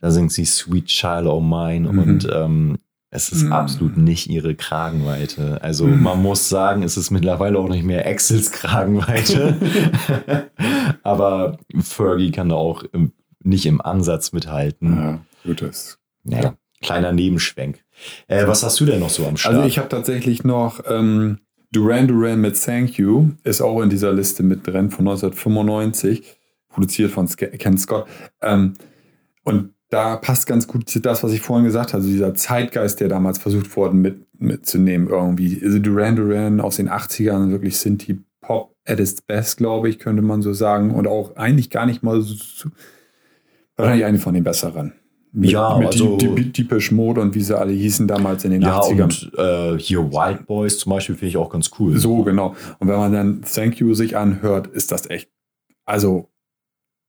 Da 0.00 0.10
singt 0.10 0.32
sie 0.32 0.44
Sweet 0.44 0.86
Child 0.86 1.26
O' 1.26 1.40
Mine 1.40 1.92
Mhm. 1.92 1.98
und 2.00 2.28
ähm, 2.32 2.78
es 3.10 3.30
ist 3.30 3.44
Mhm. 3.44 3.52
absolut 3.52 3.96
nicht 3.96 4.28
ihre 4.28 4.54
Kragenweite. 4.54 5.62
Also 5.62 5.86
Mhm. 5.86 6.02
man 6.02 6.20
muss 6.22 6.48
sagen, 6.48 6.82
es 6.82 6.96
ist 6.96 7.10
mittlerweile 7.10 7.58
auch 7.58 7.68
nicht 7.68 7.84
mehr 7.84 8.06
Axels 8.06 8.50
Kragenweite. 8.52 9.56
Aber 11.02 11.58
Fergie 11.80 12.30
kann 12.30 12.48
da 12.50 12.56
auch 12.56 12.82
im, 12.92 13.12
nicht 13.42 13.66
im 13.66 13.80
Ansatz 13.80 14.32
mithalten. 14.32 14.96
ja, 14.96 15.20
gut, 15.44 15.62
das 15.62 15.98
Naja, 16.24 16.54
kleiner 16.82 17.12
Nebenschwenk. 17.12 17.82
Äh, 18.26 18.46
was 18.46 18.62
hast 18.62 18.78
du 18.80 18.84
denn 18.86 19.00
noch 19.00 19.10
so 19.10 19.26
am 19.26 19.36
Start? 19.36 19.54
Also 19.54 19.66
ich 19.66 19.78
habe 19.78 19.88
tatsächlich 19.88 20.44
noch 20.44 20.80
ähm, 20.88 21.38
Duran 21.72 22.08
Duran 22.08 22.40
mit 22.40 22.62
Thank 22.62 22.98
You, 22.98 23.30
ist 23.44 23.60
auch 23.60 23.80
in 23.82 23.90
dieser 23.90 24.12
Liste 24.12 24.42
mit 24.42 24.66
drin 24.66 24.90
von 24.90 25.06
1995, 25.08 26.36
produziert 26.68 27.10
von 27.10 27.26
Ken 27.28 27.76
Scott. 27.78 28.06
Ähm, 28.42 28.74
und 29.44 29.74
da 29.90 30.16
passt 30.16 30.46
ganz 30.46 30.66
gut 30.68 30.88
zu 30.88 31.00
das, 31.00 31.22
was 31.22 31.32
ich 31.32 31.40
vorhin 31.40 31.64
gesagt 31.64 31.88
habe, 31.92 31.98
also 32.02 32.08
dieser 32.08 32.34
Zeitgeist, 32.34 33.00
der 33.00 33.08
damals 33.08 33.38
versucht 33.38 33.74
worden 33.76 34.00
mit, 34.02 34.26
mitzunehmen 34.38 35.08
irgendwie. 35.08 35.60
Also 35.64 35.78
Duran 35.78 36.16
Duran 36.16 36.60
aus 36.60 36.76
den 36.76 36.90
80ern, 36.90 37.50
wirklich 37.50 37.78
Sinti 37.78 38.18
Pop 38.40 38.74
at 38.86 39.00
its 39.00 39.20
best, 39.22 39.58
glaube 39.58 39.88
ich, 39.88 39.98
könnte 39.98 40.22
man 40.22 40.42
so 40.42 40.52
sagen. 40.52 40.90
Und 40.94 41.06
auch 41.06 41.36
eigentlich 41.36 41.70
gar 41.70 41.86
nicht 41.86 42.02
mal 42.02 42.20
so, 42.20 42.34
wahrscheinlich 43.76 44.04
eine 44.04 44.18
von 44.18 44.34
den 44.34 44.44
besseren. 44.44 44.92
Mit, 45.32 45.50
Ja, 45.50 45.76
mit 45.78 45.88
also- 45.88 46.16
die, 46.16 46.34
die, 46.34 46.52
Deepish 46.52 46.90
Mode 46.90 47.20
und 47.20 47.34
wie 47.34 47.42
sie 47.42 47.56
alle 47.56 47.72
hießen 47.72 48.08
damals 48.08 48.44
in 48.44 48.50
den 48.50 48.62
ja, 48.62 48.80
80ern. 48.80 49.02
und 49.02 49.32
äh, 49.38 49.78
hier 49.78 50.10
Wild 50.10 50.46
Boys 50.46 50.78
zum 50.78 50.90
Beispiel 50.90 51.14
finde 51.16 51.28
ich 51.28 51.36
auch 51.36 51.50
ganz 51.50 51.70
cool. 51.78 51.96
So, 51.98 52.22
genau. 52.22 52.54
Und 52.78 52.88
wenn 52.88 52.96
man 52.96 53.12
dann 53.12 53.42
Thank 53.42 53.78
You 53.78 53.92
sich 53.94 54.16
anhört, 54.16 54.68
ist 54.68 54.90
das 54.90 55.08
echt. 55.10 55.30
Also, 55.84 56.28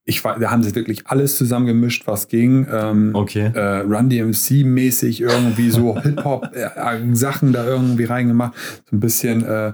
ich 0.04 0.24
war, 0.24 0.38
da 0.38 0.50
haben 0.50 0.62
sie 0.62 0.74
wirklich 0.74 1.06
alles 1.06 1.36
zusammengemischt, 1.36 2.06
was 2.06 2.28
ging. 2.28 2.66
Ähm, 2.70 3.10
Okay. 3.14 3.50
äh, 3.54 3.78
Run 3.80 4.08
DMC-mäßig 4.10 5.20
irgendwie 5.20 5.70
so 5.70 5.98
Hip-Hop-Sachen 6.02 7.52
da 7.52 7.66
irgendwie 7.66 8.04
reingemacht. 8.04 8.54
So 8.90 8.96
ein 8.96 9.00
bisschen 9.00 9.44
äh, 9.44 9.72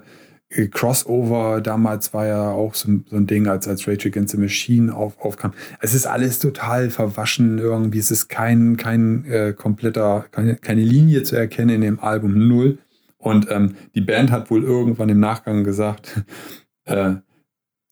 Crossover. 0.71 1.61
Damals 1.61 2.13
war 2.15 2.27
ja 2.27 2.51
auch 2.51 2.75
so, 2.75 2.89
ein- 2.91 3.05
so 3.09 3.17
ein 3.17 3.27
Ding, 3.27 3.47
als, 3.47 3.67
als 3.69 3.87
Rage 3.89 4.09
Against 4.09 4.33
the 4.35 4.41
Machine 4.41 4.95
auf, 4.95 5.19
aufkam. 5.21 5.53
Es 5.81 5.95
ist 5.95 6.07
alles 6.07 6.39
total 6.39 6.91
verwaschen 6.91 7.59
irgendwie. 7.59 7.99
Es 7.99 8.11
ist 8.11 8.29
kein, 8.29 8.77
kein 8.77 9.25
äh, 9.27 9.53
kompletter, 9.57 10.27
keine, 10.31 10.57
keine 10.57 10.83
Linie 10.83 11.23
zu 11.23 11.37
erkennen 11.37 11.71
in 11.77 11.81
dem 11.83 12.01
Album 12.01 12.47
Null. 12.49 12.79
Und 13.19 13.47
ähm, 13.51 13.75
die 13.95 14.01
Band 14.03 14.31
hat 14.31 14.51
wohl 14.51 14.63
irgendwann 14.63 15.09
im 15.09 15.19
Nachgang 15.21 15.65
gesagt, 15.65 16.23
äh, 16.85 17.15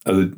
also 0.05 0.29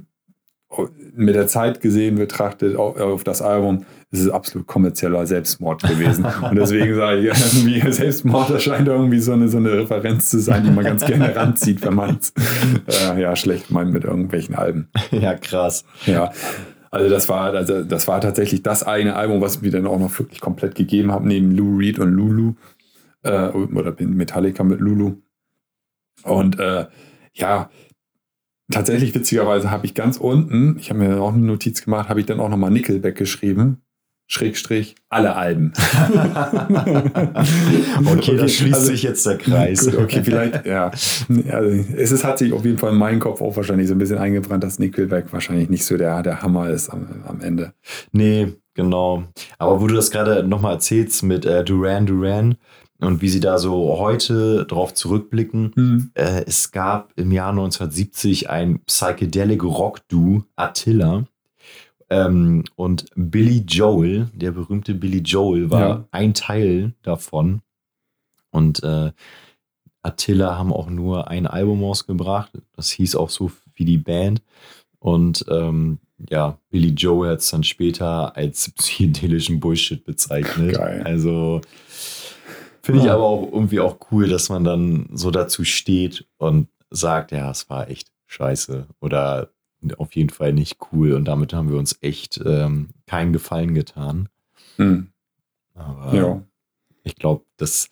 mit 1.17 1.35
der 1.35 1.47
Zeit 1.47 1.81
gesehen 1.81 2.17
betrachtet 2.17 2.77
auf, 2.77 2.99
auf 3.01 3.25
das 3.25 3.43
Album, 3.43 3.85
ist 4.11 4.21
es 4.21 4.31
absolut 4.31 4.67
kommerzieller 4.67 5.27
Selbstmord 5.27 5.83
gewesen. 5.83 6.27
Und 6.43 6.57
deswegen 6.57 6.95
sage 6.95 7.21
ich, 7.21 7.27
irgendwie 7.27 7.93
Selbstmord 7.93 8.51
erscheint 8.51 8.87
irgendwie 8.87 9.19
so 9.19 9.33
eine, 9.33 9.49
so 9.49 9.57
eine 9.57 9.73
Referenz 9.73 10.31
zu 10.31 10.39
sein, 10.39 10.65
die 10.65 10.71
man 10.71 10.85
ganz 10.85 11.05
gerne 11.05 11.35
ranzieht, 11.35 11.85
wenn 11.85 11.95
man 11.95 12.19
es 12.21 12.33
äh, 12.87 13.21
ja, 13.21 13.35
schlecht 13.35 13.71
meint 13.71 13.93
mit 13.93 14.05
irgendwelchen 14.05 14.55
Alben. 14.55 14.89
Ja, 15.11 15.35
krass. 15.35 15.85
Ja. 16.05 16.31
Also 16.91 17.09
das 17.09 17.29
war, 17.29 17.55
also 17.55 17.83
das 17.83 18.07
war 18.07 18.21
tatsächlich 18.21 18.63
das 18.63 18.83
eine 18.83 19.17
Album, 19.17 19.41
was 19.41 19.63
mir 19.63 19.71
dann 19.71 19.87
auch 19.87 19.99
noch 19.99 20.19
wirklich 20.19 20.41
komplett 20.41 20.75
gegeben 20.75 21.13
hat, 21.13 21.25
neben 21.25 21.53
Lou 21.53 21.79
Reed 21.79 21.99
und 21.99 22.11
Lulu. 22.13 22.55
Äh, 23.23 23.49
oder 23.49 23.95
Metallica 23.99 24.63
mit 24.63 24.81
Lulu. 24.81 25.17
Und 26.23 26.59
äh, 26.59 26.87
ja, 27.35 27.71
tatsächlich 28.71 29.15
witzigerweise 29.15 29.71
habe 29.71 29.87
ich 29.87 29.95
ganz 29.95 30.17
unten, 30.17 30.77
ich 30.79 30.91
habe 30.91 31.01
mir 31.01 31.21
auch 31.21 31.33
eine 31.33 31.45
Notiz 31.45 31.85
gemacht, 31.85 32.09
habe 32.09 32.21
ich 32.21 32.27
dann 32.27 32.41
auch 32.41 32.49
nochmal 32.49 32.71
Nickelback 32.71 33.17
geschrieben. 33.17 33.83
Schrägstrich, 34.29 34.97
alle 35.09 35.37
Alben. 35.37 35.73
okay, 38.07 38.37
da 38.37 38.49
schließt 38.49 38.75
also, 38.75 38.87
sich 38.87 39.05
jetzt 39.05 39.25
der 39.25 39.39
Kreis. 39.39 39.85
Gut, 39.85 39.99
okay, 39.99 40.21
vielleicht, 40.25 40.67
ja. 40.67 40.91
Also, 41.49 41.85
es 41.97 42.11
ist, 42.11 42.25
hat 42.25 42.39
sich 42.39 42.53
auf 42.53 42.65
jeden 42.65 42.79
Fall 42.79 42.91
in 42.91 42.99
meinen 42.99 43.21
Kopf 43.21 43.41
auch 43.41 43.55
wahrscheinlich 43.55 43.87
so 43.87 43.95
ein 43.95 43.99
bisschen 43.99 44.19
eingebrannt, 44.19 44.65
dass 44.65 44.81
Nickelback 44.81 45.33
wahrscheinlich 45.33 45.69
nicht 45.69 45.85
so 45.85 45.97
der, 45.97 46.25
der 46.25 46.43
Hammer 46.43 46.71
ist 46.71 46.89
am, 46.89 47.07
am 47.25 47.41
Ende. 47.41 47.73
Nee, 48.11 48.55
genau. 48.75 49.23
Aber 49.59 49.81
wo 49.81 49.87
du 49.87 49.95
das 49.95 50.11
gerade 50.11 50.43
nochmal 50.43 50.73
erzählst 50.73 51.23
mit 51.23 51.47
äh, 51.47 51.63
Duran 51.63 52.07
Duran, 52.07 52.57
und 53.01 53.21
wie 53.23 53.29
sie 53.29 53.41
da 53.41 53.59
so 53.59 53.99
heute 53.99 54.65
drauf 54.67 54.95
zurückblicken. 54.95 55.73
Mhm. 55.75 56.11
Äh, 56.15 56.45
es 56.47 56.71
gab 56.71 57.13
im 57.17 57.33
Jahr 57.33 57.51
1970 57.51 58.49
ein 58.49 58.81
Psychedelic 58.85 59.63
Rock-Duo, 59.63 60.45
Attila. 60.57 61.25
Ähm, 62.09 62.65
und 62.77 63.07
Billy 63.17 63.65
Joel, 63.67 64.31
der 64.33 64.53
berühmte 64.53 64.95
Billy 64.95 65.19
Joel, 65.19 65.71
war 65.71 65.81
ja. 65.81 66.05
ein 66.13 66.35
Teil 66.35 66.95
davon. 67.03 67.63
Und 68.51 68.83
äh, 68.85 69.13
Attila 70.03 70.57
haben 70.57 70.73
auch 70.73 70.89
nur 70.89 71.29
ein 71.29 71.47
Album 71.47 71.83
ausgebracht. 71.85 72.53
Das 72.77 72.91
hieß 72.91 73.17
auch 73.17 73.31
so 73.31 73.51
wie 73.75 73.85
die 73.85 73.99
Band. 73.99 74.41
Und 75.01 75.45
ähm, 75.51 75.99
ja, 76.31 76.59
Billy 76.71 76.91
Joel 76.91 77.33
hat 77.33 77.41
es 77.41 77.51
dann 77.51 77.65
später 77.65 78.37
als 78.37 78.71
psychedelischen 78.71 79.61
Bullshit 79.61 80.05
bezeichnet. 80.05 80.77
Geil. 80.77 81.03
Also 81.05 81.61
Finde 82.87 83.03
ich 83.03 83.11
aber 83.11 83.25
auch 83.25 83.53
irgendwie 83.53 83.81
auch 83.81 83.99
cool, 84.13 84.29
dass 84.29 84.49
man 84.49 84.63
dann 84.63 85.09
so 85.13 85.33
dazu 85.33 85.65
steht 85.65 86.25
und 86.37 86.69
sagt, 86.89 87.33
ja, 87.33 87.51
es 87.51 87.69
war 87.69 87.91
echt 87.91 88.13
scheiße 88.27 88.87
oder 89.01 89.51
auf 89.99 90.15
jeden 90.15 90.31
Fall 90.31 90.53
nicht 90.53 90.79
cool 90.93 91.13
und 91.15 91.25
damit 91.25 91.53
haben 91.53 91.69
wir 91.69 91.79
uns 91.79 91.99
echt 92.01 92.41
ähm, 92.47 92.91
keinen 93.07 93.33
Gefallen 93.33 93.75
getan. 93.75 94.29
Mhm. 94.77 95.09
Aber 95.75 96.15
ja. 96.15 96.43
ich 97.03 97.17
glaube, 97.17 97.45
das 97.57 97.89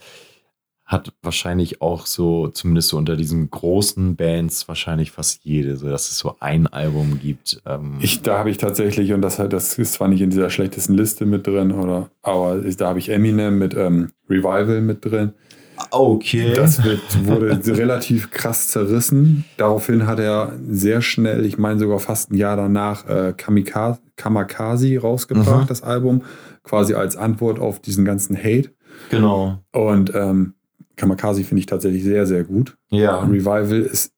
hat 0.86 1.14
wahrscheinlich 1.22 1.80
auch 1.80 2.04
so, 2.04 2.48
zumindest 2.48 2.88
so 2.88 2.98
unter 2.98 3.16
diesen 3.16 3.50
großen 3.50 4.16
Bands, 4.16 4.68
wahrscheinlich 4.68 5.12
fast 5.12 5.44
jede, 5.44 5.76
so 5.76 5.88
dass 5.88 6.10
es 6.10 6.18
so 6.18 6.36
ein 6.40 6.66
Album 6.66 7.18
gibt. 7.20 7.62
Ähm 7.64 7.98
ich, 8.00 8.20
da 8.20 8.38
habe 8.38 8.50
ich 8.50 8.58
tatsächlich, 8.58 9.12
und 9.12 9.22
das, 9.22 9.36
das 9.36 9.78
ist 9.78 9.94
zwar 9.94 10.08
nicht 10.08 10.20
in 10.20 10.30
dieser 10.30 10.50
schlechtesten 10.50 10.94
Liste 10.94 11.24
mit 11.24 11.46
drin, 11.46 11.72
oder, 11.72 12.10
aber 12.22 12.56
da 12.56 12.88
habe 12.88 12.98
ich 12.98 13.08
Eminem 13.08 13.58
mit 13.58 13.74
ähm, 13.74 14.10
Revival 14.28 14.82
mit 14.82 15.04
drin. 15.04 15.32
Okay. 15.90 16.52
Das 16.54 16.84
wird, 16.84 17.26
wurde 17.26 17.58
relativ 17.76 18.30
krass 18.30 18.68
zerrissen. 18.68 19.44
Daraufhin 19.56 20.06
hat 20.06 20.18
er 20.18 20.52
sehr 20.68 21.00
schnell, 21.00 21.46
ich 21.46 21.56
meine 21.58 21.80
sogar 21.80 21.98
fast 21.98 22.30
ein 22.30 22.36
Jahr 22.36 22.56
danach, 22.56 23.08
äh, 23.08 23.32
Kamikaze, 23.34 24.00
Kamakaze 24.16 24.98
rausgebracht, 24.98 25.64
mhm. 25.64 25.68
das 25.68 25.82
Album, 25.82 26.22
quasi 26.62 26.94
als 26.94 27.16
Antwort 27.16 27.58
auf 27.58 27.80
diesen 27.80 28.04
ganzen 28.04 28.36
Hate. 28.36 28.70
Genau. 29.10 29.58
Und 29.72 30.14
ähm, 30.14 30.54
Kamakaze 30.96 31.44
finde 31.44 31.60
ich 31.60 31.66
tatsächlich 31.66 32.04
sehr, 32.04 32.26
sehr 32.26 32.44
gut. 32.44 32.76
Ja. 32.90 33.20
Revival 33.20 33.80
ist 33.80 34.12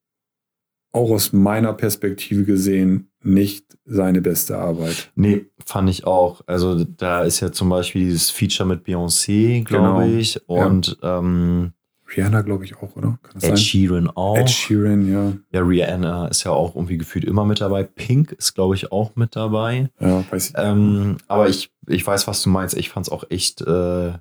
auch 0.93 1.11
aus 1.11 1.33
meiner 1.33 1.75
Perspektive 1.75 2.45
gesehen 2.45 3.11
nicht 3.23 3.77
seine 3.85 4.23
beste 4.23 4.57
Arbeit. 4.57 5.11
Nee, 5.15 5.47
fand 5.65 5.91
ich 5.91 6.07
auch. 6.07 6.41
Also 6.47 6.85
da 6.85 7.23
ist 7.23 7.41
ja 7.41 7.53
zum 7.53 7.69
Beispiel 7.69 8.05
dieses 8.05 8.31
Feature 8.31 8.69
mit 8.69 8.87
Beyoncé, 8.87 9.62
glaube 9.65 10.05
genau. 10.05 10.19
ich. 10.19 10.49
Und 10.49 10.97
ja. 11.03 11.19
ähm, 11.19 11.73
Rihanna, 12.17 12.43
glaube 12.43 12.65
ich, 12.65 12.77
auch, 12.77 12.95
oder? 12.97 13.19
Ed 13.35 13.43
sein? 13.43 13.57
Sheeran 13.57 14.09
auch. 14.09 14.37
Ed 14.39 14.49
Sheeran, 14.49 15.11
ja. 15.11 15.33
Ja, 15.51 15.61
Rihanna 15.67 16.29
ist 16.29 16.45
ja 16.45 16.53
auch 16.53 16.77
irgendwie 16.77 16.99
gefühlt 16.99 17.25
immer 17.25 17.45
mit 17.45 17.61
dabei. 17.61 17.83
Pink 17.83 18.33
ist, 18.33 18.55
glaube 18.55 18.77
ich, 18.77 18.93
auch 18.93 19.17
mit 19.17 19.35
dabei. 19.35 19.91
Ja, 20.01 20.25
weiß 20.31 20.51
ich. 20.51 20.55
Ähm, 20.57 21.17
aber 21.27 21.49
ich, 21.49 21.73
ich 21.89 22.07
weiß, 22.07 22.29
was 22.29 22.43
du 22.43 22.51
meinst. 22.51 22.77
Ich 22.77 22.91
fand 22.91 23.07
es 23.07 23.12
auch 23.12 23.25
echt 23.29 23.61
äh, 23.62 24.12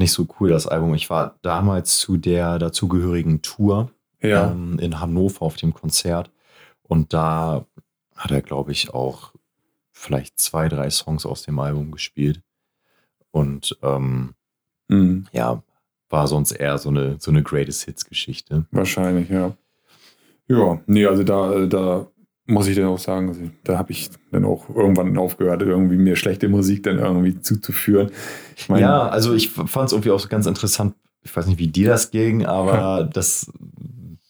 nicht 0.00 0.12
so 0.12 0.26
cool, 0.40 0.48
das 0.48 0.66
Album. 0.66 0.94
Ich 0.94 1.08
war 1.10 1.38
damals 1.42 1.98
zu 1.98 2.16
der 2.16 2.58
dazugehörigen 2.58 3.42
Tour 3.42 3.90
ja. 4.20 4.50
ähm, 4.50 4.78
in 4.80 5.00
Hannover 5.00 5.42
auf 5.42 5.56
dem 5.56 5.72
Konzert 5.72 6.30
und 6.82 7.12
da 7.12 7.66
hat 8.16 8.32
er, 8.32 8.42
glaube 8.42 8.72
ich, 8.72 8.92
auch 8.92 9.32
vielleicht 9.92 10.38
zwei, 10.38 10.68
drei 10.68 10.90
Songs 10.90 11.24
aus 11.24 11.42
dem 11.42 11.58
Album 11.58 11.90
gespielt. 11.90 12.42
Und 13.30 13.78
ähm, 13.82 14.34
mhm. 14.88 15.26
ja, 15.32 15.62
war 16.08 16.26
sonst 16.26 16.52
eher 16.52 16.78
so 16.78 16.88
eine, 16.88 17.16
so 17.20 17.30
eine 17.30 17.42
Greatest 17.42 17.84
Hits-Geschichte. 17.84 18.66
Wahrscheinlich, 18.72 19.30
ja. 19.30 19.56
Ja, 20.48 20.80
nee, 20.86 21.06
also 21.06 21.22
da, 21.22 21.66
da 21.66 22.06
muss 22.50 22.66
ich 22.66 22.76
dann 22.76 22.86
auch 22.86 22.98
sagen, 22.98 23.28
also 23.28 23.40
da 23.64 23.78
habe 23.78 23.92
ich 23.92 24.10
dann 24.30 24.44
auch 24.44 24.68
irgendwann 24.68 25.16
aufgehört, 25.16 25.62
irgendwie 25.62 25.96
mir 25.96 26.16
schlechte 26.16 26.48
Musik 26.48 26.82
dann 26.82 26.98
irgendwie 26.98 27.40
zuzuführen. 27.40 28.10
Ich 28.56 28.68
mein, 28.68 28.80
ja, 28.80 29.08
also 29.08 29.34
ich 29.34 29.50
fand 29.50 29.86
es 29.86 29.92
irgendwie 29.92 30.10
auch 30.10 30.20
so 30.20 30.28
ganz 30.28 30.46
interessant. 30.46 30.94
Ich 31.22 31.34
weiß 31.34 31.46
nicht, 31.46 31.58
wie 31.58 31.68
dir 31.68 31.88
das 31.88 32.10
ging, 32.10 32.44
aber 32.44 32.74
ja. 32.74 33.02
das, 33.12 33.52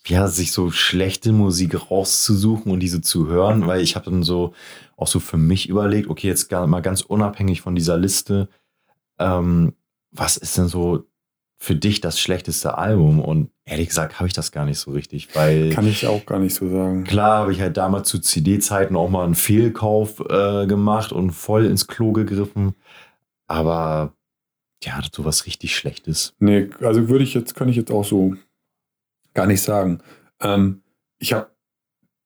ja, 0.06 0.28
sich 0.28 0.52
so 0.52 0.70
schlechte 0.70 1.32
Musik 1.32 1.90
rauszusuchen 1.90 2.72
und 2.72 2.80
diese 2.80 3.00
zu 3.00 3.28
hören, 3.28 3.66
weil 3.66 3.80
ich 3.80 3.96
habe 3.96 4.10
dann 4.10 4.22
so 4.22 4.52
auch 4.96 5.06
so 5.06 5.20
für 5.20 5.38
mich 5.38 5.68
überlegt, 5.68 6.08
okay, 6.08 6.28
jetzt 6.28 6.50
mal 6.50 6.82
ganz 6.82 7.00
unabhängig 7.00 7.62
von 7.62 7.74
dieser 7.74 7.96
Liste, 7.96 8.48
ähm, 9.18 9.74
was 10.12 10.36
ist 10.36 10.58
denn 10.58 10.68
so 10.68 11.04
für 11.62 11.76
dich 11.76 12.00
das 12.00 12.18
schlechteste 12.18 12.78
Album? 12.78 13.20
Und 13.20 13.50
ehrlich 13.64 13.88
gesagt 13.88 14.18
habe 14.18 14.26
ich 14.26 14.32
das 14.32 14.50
gar 14.50 14.64
nicht 14.64 14.78
so 14.78 14.90
richtig, 14.90 15.34
weil. 15.34 15.70
Kann 15.70 15.86
ich 15.86 16.06
auch 16.06 16.26
gar 16.26 16.38
nicht 16.38 16.54
so 16.54 16.68
sagen. 16.68 17.04
Klar 17.04 17.42
habe 17.42 17.52
ich 17.52 17.60
halt 17.60 17.76
damals 17.76 18.08
zu 18.08 18.18
CD-Zeiten 18.18 18.96
auch 18.96 19.10
mal 19.10 19.24
einen 19.24 19.34
Fehlkauf 19.34 20.20
äh, 20.28 20.66
gemacht 20.66 21.12
und 21.12 21.30
voll 21.30 21.66
ins 21.66 21.86
Klo 21.86 22.12
gegriffen. 22.12 22.74
Aber 23.46 24.14
ja, 24.82 25.00
so 25.12 25.24
was 25.24 25.46
richtig 25.46 25.76
Schlechtes. 25.76 26.34
Nee, 26.38 26.70
also 26.80 27.08
würde 27.08 27.24
ich 27.24 27.34
jetzt, 27.34 27.54
kann 27.54 27.68
ich 27.68 27.76
jetzt 27.76 27.90
auch 27.90 28.04
so 28.04 28.34
gar 29.34 29.46
nicht 29.46 29.62
sagen. 29.62 30.00
Ähm, 30.40 30.82
ich 31.18 31.34
habe 31.34 31.50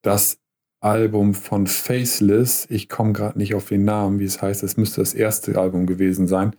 das 0.03 0.39
Album 0.81 1.35
von 1.35 1.67
Faceless, 1.67 2.67
ich 2.69 2.89
komme 2.89 3.13
gerade 3.13 3.39
nicht 3.39 3.55
auf 3.55 3.69
den 3.69 3.85
Namen, 3.85 4.21
wie 4.21 4.25
es 4.25 4.43
heißt, 4.43 4.63
es 4.63 4.77
müsste 4.77 5.01
das 5.01 5.15
erste 5.15 5.59
Album 5.59 5.87
gewesen 5.87 6.29
sein, 6.29 6.55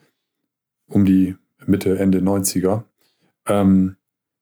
um 0.88 1.06
die 1.06 1.36
Mitte, 1.68 1.98
Ende 1.98 2.20
90er. 2.20 2.84
Ähm, 3.48 3.96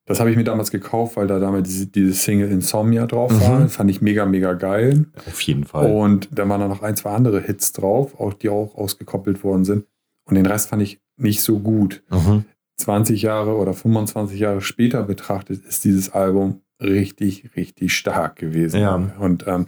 das 0.06 0.20
habe 0.20 0.30
ich 0.32 0.36
mir 0.36 0.44
damals 0.44 0.70
gekauft, 0.70 1.16
weil 1.16 1.28
da 1.28 1.40
damals 1.40 1.70
diese, 1.70 1.88
diese 1.88 2.14
Single 2.14 2.52
Insomnia 2.52 3.06
drauf 3.06 3.32
mhm. 3.32 3.42
war. 3.42 3.70
Fand 3.70 3.90
ich 3.90 4.02
mega, 4.02 4.26
mega 4.26 4.54
geil. 4.54 5.06
Auf 5.28 5.40
jeden 5.42 5.64
Fall. 5.64 5.92
Und 5.92 6.28
da 6.32 6.48
waren 6.50 6.60
da 6.60 6.68
noch 6.68 6.82
ein, 6.82 6.98
zwei 6.98 7.12
andere 7.12 7.40
Hits 7.40 7.72
drauf, 7.72 8.20
auch, 8.20 8.34
die 8.34 8.50
auch 8.50 8.76
ausgekoppelt 8.76 9.44
worden 9.44 9.64
sind. 9.64 9.86
Und 10.26 10.36
den 10.36 10.46
Rest 10.46 10.70
fand 10.70 10.82
ich 10.82 11.00
nicht 11.18 11.42
so 11.42 11.60
gut. 11.60 12.04
Mhm. 12.10 12.46
20 12.78 13.22
Jahre 13.22 13.56
oder 13.56 13.74
25 13.74 14.40
Jahre 14.40 14.62
später 14.62 15.04
betrachtet 15.04 15.64
ist 15.66 15.86
dieses 15.86 16.12
Album 16.12 16.62
richtig, 16.82 17.56
richtig 17.56 17.94
stark 17.94 18.36
gewesen. 18.36 18.82
Ja. 18.82 18.96
Und 19.20 19.46
ähm, 19.48 19.68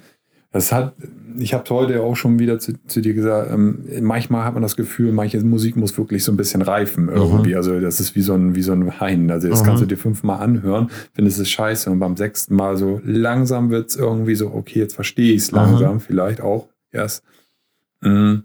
das 0.56 0.72
hat, 0.72 0.94
ich 1.38 1.54
habe 1.54 1.70
heute 1.70 2.02
auch 2.02 2.16
schon 2.16 2.40
wieder 2.40 2.60
zu, 2.60 2.82
zu 2.88 3.02
dir 3.02 3.14
gesagt, 3.14 3.52
ähm, 3.52 3.84
manchmal 4.00 4.46
hat 4.46 4.54
man 4.54 4.64
das 4.64 4.78
Gefühl, 4.78 5.12
manche 5.12 5.38
Musik 5.42 5.76
muss 5.76 5.98
wirklich 5.98 6.24
so 6.24 6.32
ein 6.32 6.38
bisschen 6.38 6.62
reifen 6.62 7.10
irgendwie. 7.10 7.50
Mhm. 7.50 7.58
Also 7.58 7.82
das 7.82 8.00
ist 8.00 8.16
wie 8.16 8.22
so 8.22 8.36
ein, 8.36 8.56
wie 8.56 8.62
so 8.62 8.72
ein 8.72 8.88
Wein. 8.88 9.30
Also 9.30 9.50
das 9.50 9.62
mhm. 9.62 9.66
kannst 9.66 9.84
du 9.84 9.86
dir 9.86 9.98
fünfmal 9.98 10.42
anhören, 10.42 10.90
findest 11.12 11.40
es 11.40 11.50
scheiße 11.50 11.92
und 11.92 12.00
beim 12.00 12.16
sechsten 12.16 12.56
Mal 12.56 12.78
so 12.78 13.02
langsam 13.04 13.70
wird 13.70 13.90
es 13.90 13.98
irgendwie 13.98 14.36
so, 14.36 14.48
okay, 14.48 14.80
jetzt 14.80 14.96
verstehe 14.96 15.34
ich 15.34 15.42
es 15.42 15.52
langsam, 15.52 15.96
mhm. 15.96 16.00
vielleicht 16.00 16.40
auch 16.40 16.70
erst. 16.90 17.26
Mhm. 18.00 18.44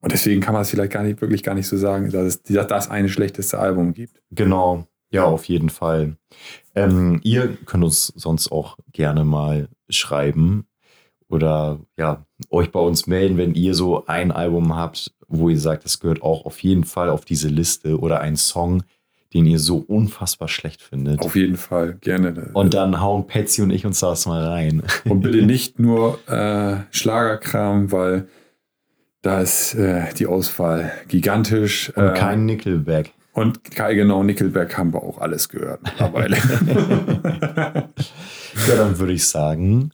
Und 0.00 0.12
deswegen 0.12 0.40
kann 0.40 0.54
man 0.54 0.62
es 0.62 0.70
vielleicht 0.70 0.92
gar 0.92 1.04
nicht, 1.04 1.20
wirklich 1.20 1.44
gar 1.44 1.54
nicht 1.54 1.68
so 1.68 1.76
sagen, 1.76 2.10
dass 2.10 2.40
es 2.48 2.66
das 2.66 2.90
eine 2.90 3.08
schlechteste 3.08 3.60
Album 3.60 3.94
gibt. 3.94 4.20
Genau, 4.32 4.88
ja, 5.10 5.22
auf 5.22 5.44
jeden 5.44 5.70
Fall. 5.70 6.16
Ähm, 6.74 7.20
ihr 7.22 7.56
könnt 7.64 7.84
uns 7.84 8.08
sonst 8.08 8.50
auch 8.50 8.76
gerne 8.92 9.24
mal 9.24 9.68
schreiben, 9.88 10.66
oder 11.28 11.80
ja, 11.96 12.24
euch 12.50 12.70
bei 12.70 12.80
uns 12.80 13.06
melden, 13.06 13.36
wenn 13.36 13.54
ihr 13.54 13.74
so 13.74 14.06
ein 14.06 14.30
Album 14.30 14.76
habt, 14.76 15.12
wo 15.28 15.48
ihr 15.48 15.58
sagt, 15.58 15.84
das 15.84 16.00
gehört 16.00 16.22
auch 16.22 16.44
auf 16.44 16.62
jeden 16.62 16.84
Fall 16.84 17.08
auf 17.10 17.24
diese 17.24 17.48
Liste 17.48 17.98
oder 17.98 18.20
ein 18.20 18.36
Song, 18.36 18.82
den 19.32 19.46
ihr 19.46 19.58
so 19.58 19.78
unfassbar 19.78 20.48
schlecht 20.48 20.80
findet. 20.80 21.20
Auf 21.20 21.34
jeden 21.34 21.56
Fall, 21.56 21.94
gerne. 22.00 22.50
Und 22.52 22.74
dann 22.74 23.00
hauen 23.00 23.26
Patsy 23.26 23.62
und 23.62 23.70
ich 23.70 23.84
uns 23.84 24.00
das 24.00 24.26
mal 24.26 24.46
rein. 24.46 24.82
Und 25.04 25.22
bitte 25.22 25.42
nicht 25.42 25.80
nur 25.80 26.20
äh, 26.28 26.76
Schlagerkram, 26.90 27.90
weil 27.90 28.28
da 29.22 29.40
ist 29.40 29.74
äh, 29.74 30.12
die 30.14 30.26
Auswahl 30.26 30.92
gigantisch. 31.08 31.90
Und 31.96 32.04
äh, 32.04 32.14
kein 32.14 32.46
Nickelback. 32.46 33.12
Und 33.32 33.72
Kai, 33.72 33.94
genau, 33.94 34.22
Nickelback 34.22 34.78
haben 34.78 34.92
wir 34.92 35.02
auch 35.02 35.18
alles 35.18 35.48
gehört 35.48 35.82
mittlerweile. 35.82 36.36
Ja, 38.68 38.76
dann 38.76 38.98
würde 38.98 39.12
ich 39.12 39.26
sagen, 39.26 39.90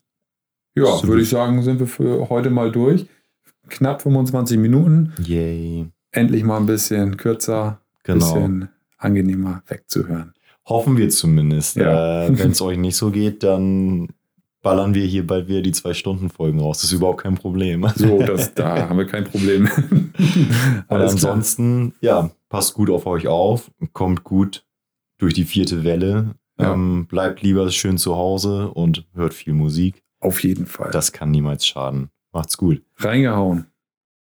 ja, 0.80 0.92
Super. 0.96 1.08
würde 1.08 1.22
ich 1.22 1.28
sagen, 1.28 1.62
sind 1.62 1.78
wir 1.80 1.86
für 1.86 2.28
heute 2.28 2.50
mal 2.50 2.70
durch. 2.72 3.06
Knapp 3.68 4.02
25 4.02 4.58
Minuten. 4.58 5.12
yay. 5.24 5.86
Endlich 6.12 6.42
mal 6.42 6.56
ein 6.56 6.66
bisschen 6.66 7.16
kürzer, 7.16 7.80
ein 8.04 8.14
Genau. 8.14 8.34
bisschen 8.34 8.68
angenehmer 8.98 9.62
wegzuhören. 9.68 10.32
Hoffen 10.66 10.96
wir 10.96 11.08
zumindest. 11.08 11.76
Ja. 11.76 12.24
Äh, 12.26 12.38
Wenn 12.38 12.50
es 12.50 12.60
euch 12.62 12.78
nicht 12.78 12.96
so 12.96 13.10
geht, 13.10 13.42
dann 13.44 14.08
ballern 14.62 14.92
wir 14.94 15.04
hier 15.06 15.26
bald 15.26 15.48
wieder 15.48 15.62
die 15.62 15.72
zwei 15.72 15.94
Stunden 15.94 16.28
Folgen 16.28 16.60
raus. 16.60 16.78
Das 16.78 16.84
ist 16.90 16.92
überhaupt 16.92 17.22
kein 17.22 17.34
Problem. 17.36 17.86
So, 17.94 18.18
das, 18.26 18.52
da 18.54 18.88
haben 18.88 18.98
wir 18.98 19.06
kein 19.06 19.24
Problem. 19.24 19.66
Klar. 20.88 21.00
ansonsten, 21.00 21.94
ja, 22.00 22.30
passt 22.48 22.74
gut 22.74 22.90
auf 22.90 23.06
euch 23.06 23.26
auf, 23.28 23.70
kommt 23.92 24.24
gut 24.24 24.64
durch 25.18 25.34
die 25.34 25.44
vierte 25.44 25.84
Welle, 25.84 26.34
Ja. 26.58 26.72
ähm, 26.74 27.06
bleibt 27.06 27.42
lieber 27.42 27.70
schön 27.70 27.98
zu 27.98 28.16
Hause 28.16 28.68
und 28.70 29.06
hört 29.14 29.32
viel 29.34 29.52
Musik. 29.52 30.02
Auf 30.20 30.42
jeden 30.42 30.66
Fall. 30.66 30.90
Das 30.90 31.12
kann 31.12 31.30
niemals 31.30 31.66
schaden. 31.66 32.10
Macht's 32.32 32.56
gut. 32.56 32.82
Reingehauen. 32.98 33.69